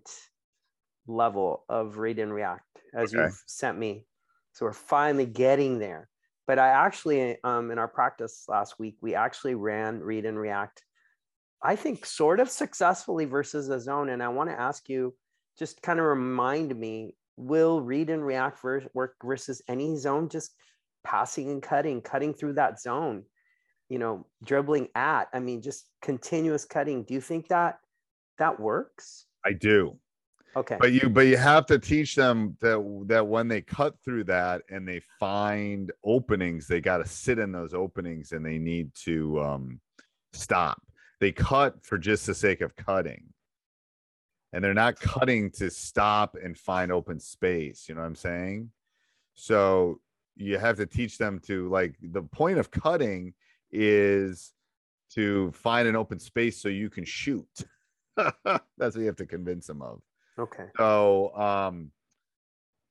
level 1.06 1.64
of 1.68 1.98
read 1.98 2.18
and 2.18 2.32
react 2.32 2.82
as 2.94 3.12
Okay. 3.12 3.12
you've 3.12 3.42
sent 3.46 3.78
me. 3.78 4.06
So 4.52 4.66
we're 4.66 4.72
finally 4.72 5.26
getting 5.26 5.78
there. 5.78 6.08
But 6.46 6.58
I 6.58 6.68
actually 6.68 7.38
um 7.44 7.70
in 7.70 7.78
our 7.78 7.88
practice 7.88 8.44
last 8.48 8.78
week, 8.78 8.96
we 9.00 9.14
actually 9.14 9.54
ran 9.54 10.00
read 10.00 10.24
and 10.26 10.38
react 10.38 10.84
I 11.62 11.76
think 11.76 12.06
sort 12.06 12.40
of 12.40 12.50
successfully 12.50 13.24
versus 13.26 13.68
a 13.68 13.80
zone. 13.80 14.08
And 14.10 14.22
I 14.22 14.28
want 14.28 14.50
to 14.50 14.60
ask 14.60 14.88
you, 14.88 15.14
just 15.58 15.82
kind 15.82 15.98
of 16.00 16.06
remind 16.06 16.74
me, 16.74 17.16
will 17.36 17.80
read 17.80 18.10
and 18.10 18.24
react 18.24 18.62
work 18.62 19.16
versus 19.22 19.62
any 19.68 19.96
zone? 19.96 20.28
Just 20.28 20.54
passing 21.04 21.50
and 21.50 21.62
cutting, 21.62 22.00
cutting 22.00 22.34
through 22.34 22.54
that 22.54 22.80
zone, 22.80 23.24
you 23.88 23.98
know, 23.98 24.26
dribbling 24.44 24.88
at. 24.94 25.28
I 25.32 25.40
mean, 25.40 25.62
just 25.62 25.86
continuous 26.02 26.64
cutting. 26.64 27.04
Do 27.04 27.14
you 27.14 27.20
think 27.20 27.48
that 27.48 27.78
that 28.38 28.58
works? 28.58 29.26
I 29.44 29.52
do. 29.52 29.96
Okay. 30.56 30.76
But 30.80 30.92
you 30.92 31.08
but 31.08 31.26
you 31.26 31.36
have 31.36 31.66
to 31.66 31.78
teach 31.78 32.16
them 32.16 32.56
that 32.60 33.04
that 33.06 33.26
when 33.26 33.46
they 33.46 33.60
cut 33.60 33.94
through 34.04 34.24
that 34.24 34.62
and 34.68 34.86
they 34.86 35.00
find 35.20 35.92
openings, 36.04 36.66
they 36.66 36.80
got 36.80 36.98
to 36.98 37.06
sit 37.06 37.38
in 37.38 37.52
those 37.52 37.72
openings 37.72 38.32
and 38.32 38.44
they 38.44 38.58
need 38.58 38.92
to 39.04 39.40
um 39.40 39.80
stop. 40.32 40.82
They 41.20 41.30
cut 41.30 41.84
for 41.84 41.98
just 41.98 42.26
the 42.26 42.34
sake 42.34 42.62
of 42.62 42.74
cutting. 42.74 43.24
And 44.52 44.64
they're 44.64 44.74
not 44.74 44.98
cutting 44.98 45.50
to 45.52 45.70
stop 45.70 46.36
and 46.42 46.58
find 46.58 46.90
open 46.90 47.20
space, 47.20 47.88
you 47.88 47.94
know 47.94 48.00
what 48.00 48.08
I'm 48.08 48.16
saying? 48.16 48.70
So 49.34 50.00
you 50.36 50.58
have 50.58 50.76
to 50.76 50.86
teach 50.86 51.18
them 51.18 51.38
to 51.46 51.68
like 51.68 51.96
the 52.02 52.22
point 52.22 52.58
of 52.58 52.70
cutting 52.70 53.34
is 53.70 54.52
to 55.14 55.52
find 55.52 55.86
an 55.86 55.96
open 55.96 56.18
space 56.18 56.60
so 56.60 56.68
you 56.68 56.90
can 56.90 57.04
shoot. 57.04 57.48
That's 58.16 58.34
what 58.78 58.96
you 58.96 59.06
have 59.06 59.16
to 59.16 59.26
convince 59.26 59.66
them 59.66 59.82
of. 59.82 60.02
Okay. 60.38 60.66
So 60.76 61.34
um 61.36 61.90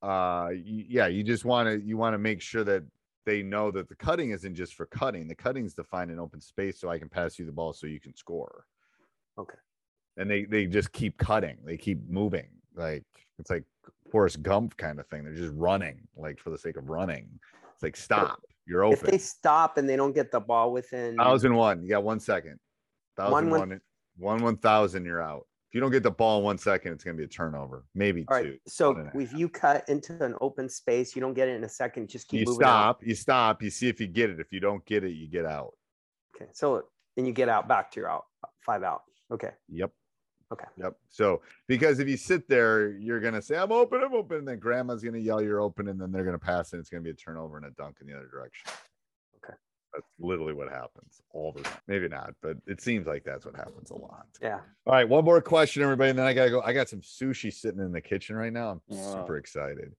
uh 0.01 0.49
yeah, 0.63 1.07
you 1.07 1.23
just 1.23 1.43
want 1.43 1.67
to 1.67 1.85
you 1.85 1.97
want 1.97 2.13
to 2.13 2.19
make 2.19 2.41
sure 2.41 2.63
that 2.63 2.83
they 3.25 3.43
know 3.43 3.69
that 3.71 3.89
the 3.89 3.95
cutting 3.95 4.31
isn't 4.31 4.55
just 4.55 4.75
for 4.75 4.85
cutting. 4.87 5.27
The 5.27 5.35
cutting's 5.35 5.73
to 5.75 5.83
find 5.83 6.09
an 6.09 6.19
open 6.19 6.41
space 6.41 6.79
so 6.79 6.89
I 6.89 6.97
can 6.97 7.09
pass 7.09 7.37
you 7.37 7.45
the 7.45 7.51
ball 7.51 7.73
so 7.73 7.85
you 7.85 7.99
can 7.99 8.15
score. 8.15 8.65
Okay. 9.37 9.57
And 10.19 10.29
they 10.29 10.45
they 10.45 10.65
just 10.67 10.91
keep 10.91 11.17
cutting. 11.17 11.57
They 11.65 11.77
keep 11.77 12.07
moving. 12.07 12.49
Like 12.75 13.05
it's 13.39 13.49
like 13.49 13.63
Forrest 14.11 14.43
Gump 14.43 14.77
kind 14.77 14.99
of 14.99 15.07
thing. 15.07 15.23
They're 15.23 15.33
just 15.33 15.53
running 15.55 16.01
like 16.15 16.39
for 16.39 16.49
the 16.49 16.57
sake 16.57 16.77
of 16.77 16.89
running. 16.89 17.27
It's 17.73 17.83
like 17.83 17.97
stop. 17.97 18.41
You're 18.67 18.83
open 18.83 18.99
If 18.99 19.11
they 19.11 19.17
stop 19.17 19.77
and 19.77 19.89
they 19.89 19.95
don't 19.95 20.13
get 20.13 20.31
the 20.31 20.39
ball 20.39 20.71
within 20.71 21.15
Thousand 21.17 21.55
one. 21.55 21.81
You 21.81 21.89
got 21.89 22.03
one 22.03 22.19
second. 22.19 22.59
Thousand 23.17 23.49
One 23.49 23.49
one. 23.49 23.81
One 24.17 24.43
one 24.43 24.57
thousand. 24.57 25.05
You're 25.05 25.21
out. 25.21 25.47
If 25.69 25.75
you 25.75 25.81
don't 25.81 25.91
get 25.91 26.03
the 26.03 26.11
ball 26.11 26.39
in 26.39 26.43
one 26.43 26.57
second, 26.57 26.93
it's 26.93 27.03
gonna 27.03 27.17
be 27.17 27.23
a 27.23 27.27
turnover. 27.27 27.85
Maybe 27.95 28.25
all 28.27 28.41
two. 28.41 28.49
right. 28.49 28.59
So 28.67 28.93
one 28.93 29.11
if 29.15 29.33
you 29.33 29.47
cut 29.49 29.87
into 29.87 30.23
an 30.23 30.35
open 30.41 30.67
space, 30.67 31.15
you 31.15 31.21
don't 31.21 31.33
get 31.33 31.47
it 31.47 31.55
in 31.55 31.63
a 31.63 31.69
second, 31.69 32.09
just 32.09 32.27
keep 32.27 32.41
you 32.41 32.45
moving. 32.45 32.65
out. 32.65 32.97
stop, 32.97 33.03
you 33.03 33.15
stop, 33.15 33.63
you 33.63 33.69
see 33.69 33.87
if 33.87 34.01
you 34.01 34.07
get 34.07 34.29
it. 34.29 34.39
If 34.39 34.51
you 34.51 34.59
don't 34.59 34.83
get 34.85 35.03
it, 35.03 35.11
you 35.11 35.27
get 35.27 35.45
out. 35.45 35.73
Okay. 36.35 36.49
So 36.53 36.85
and 37.17 37.27
you 37.27 37.33
get 37.33 37.49
out 37.49 37.67
back 37.67 37.91
to 37.91 37.99
your 37.99 38.09
out 38.09 38.25
five 38.65 38.83
out. 38.83 39.03
Okay. 39.31 39.51
Yep. 39.69 39.91
Okay. 40.51 40.65
Yep. 40.77 40.95
So 41.09 41.41
because 41.67 41.99
if 41.99 42.07
you 42.09 42.17
sit 42.17 42.47
there, 42.49 42.91
you're 42.97 43.19
gonna 43.19 43.41
say, 43.41 43.55
I'm 43.57 43.71
open, 43.71 44.01
I'm 44.03 44.13
open, 44.13 44.37
and 44.39 44.47
then 44.47 44.57
grandma's 44.59 45.03
gonna 45.03 45.19
yell 45.19 45.41
you're 45.41 45.61
open, 45.61 45.87
and 45.89 45.99
then 46.01 46.11
they're 46.11 46.23
gonna 46.25 46.39
pass 46.39 46.73
and 46.73 46.79
it's 46.79 46.89
gonna 46.89 47.03
be 47.03 47.11
a 47.11 47.13
turnover 47.15 47.57
and 47.57 47.65
a 47.67 47.71
dunk 47.71 47.97
in 48.01 48.07
the 48.07 48.13
other 48.15 48.27
direction. 48.27 48.71
Okay. 49.43 49.53
That's 49.93 50.07
literally 50.19 50.53
what 50.53 50.69
happens 50.69 51.21
all 51.33 51.51
the 51.51 51.61
time. 51.61 51.77
Maybe 51.87 52.07
not, 52.07 52.33
but 52.41 52.57
it 52.65 52.81
seems 52.81 53.05
like 53.05 53.23
that's 53.23 53.45
what 53.45 53.55
happens 53.55 53.91
a 53.91 53.95
lot. 53.95 54.25
Yeah. 54.41 54.59
All 54.87 54.93
right, 54.93 55.07
one 55.07 55.23
more 55.23 55.41
question, 55.41 55.83
everybody, 55.83 56.09
and 56.11 56.19
then 56.19 56.25
I 56.25 56.33
gotta 56.33 56.49
go. 56.49 56.61
I 56.61 56.73
got 56.73 56.89
some 56.89 57.01
sushi 57.01 57.53
sitting 57.53 57.79
in 57.81 57.91
the 57.91 58.01
kitchen 58.01 58.35
right 58.35 58.53
now. 58.53 58.69
I'm 58.71 58.81
Wow. 58.87 59.13
super 59.13 59.37
excited. 59.37 59.93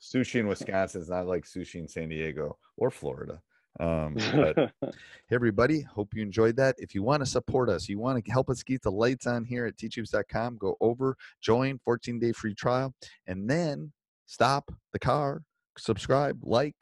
Sushi 0.00 0.40
in 0.40 0.46
Wisconsin 0.48 1.02
is 1.02 1.10
not 1.10 1.26
like 1.26 1.44
sushi 1.44 1.74
in 1.74 1.86
San 1.88 2.08
Diego 2.08 2.56
or 2.78 2.90
Florida. 2.90 3.42
Um, 3.78 4.16
but 4.32 4.72
hey 4.82 4.90
everybody, 5.30 5.82
hope 5.82 6.14
you 6.14 6.22
enjoyed 6.22 6.56
that. 6.56 6.74
If 6.78 6.94
you 6.94 7.02
want 7.02 7.22
to 7.22 7.26
support 7.26 7.68
us, 7.68 7.88
you 7.88 7.98
want 7.98 8.24
to 8.24 8.32
help 8.32 8.50
us 8.50 8.62
keep 8.62 8.82
the 8.82 8.90
lights 8.90 9.26
on 9.26 9.44
here 9.44 9.66
at 9.66 9.76
teachhoops.com, 9.76 10.58
go 10.58 10.76
over, 10.80 11.16
join, 11.40 11.78
14 11.84 12.18
day 12.18 12.32
free 12.32 12.54
trial, 12.54 12.94
and 13.26 13.48
then 13.48 13.92
stop 14.26 14.72
the 14.92 14.98
car, 14.98 15.42
subscribe, 15.78 16.38
like, 16.42 16.74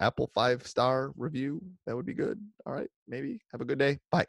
Apple 0.00 0.28
five 0.34 0.66
star 0.66 1.12
review. 1.16 1.62
That 1.86 1.94
would 1.96 2.06
be 2.06 2.14
good. 2.14 2.40
All 2.66 2.72
right, 2.72 2.90
maybe 3.06 3.40
have 3.52 3.60
a 3.60 3.64
good 3.64 3.78
day. 3.78 3.98
Bye. 4.10 4.26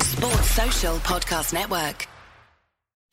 Sports 0.00 0.50
Social 0.50 0.96
Podcast 0.98 1.52
Network. 1.52 2.08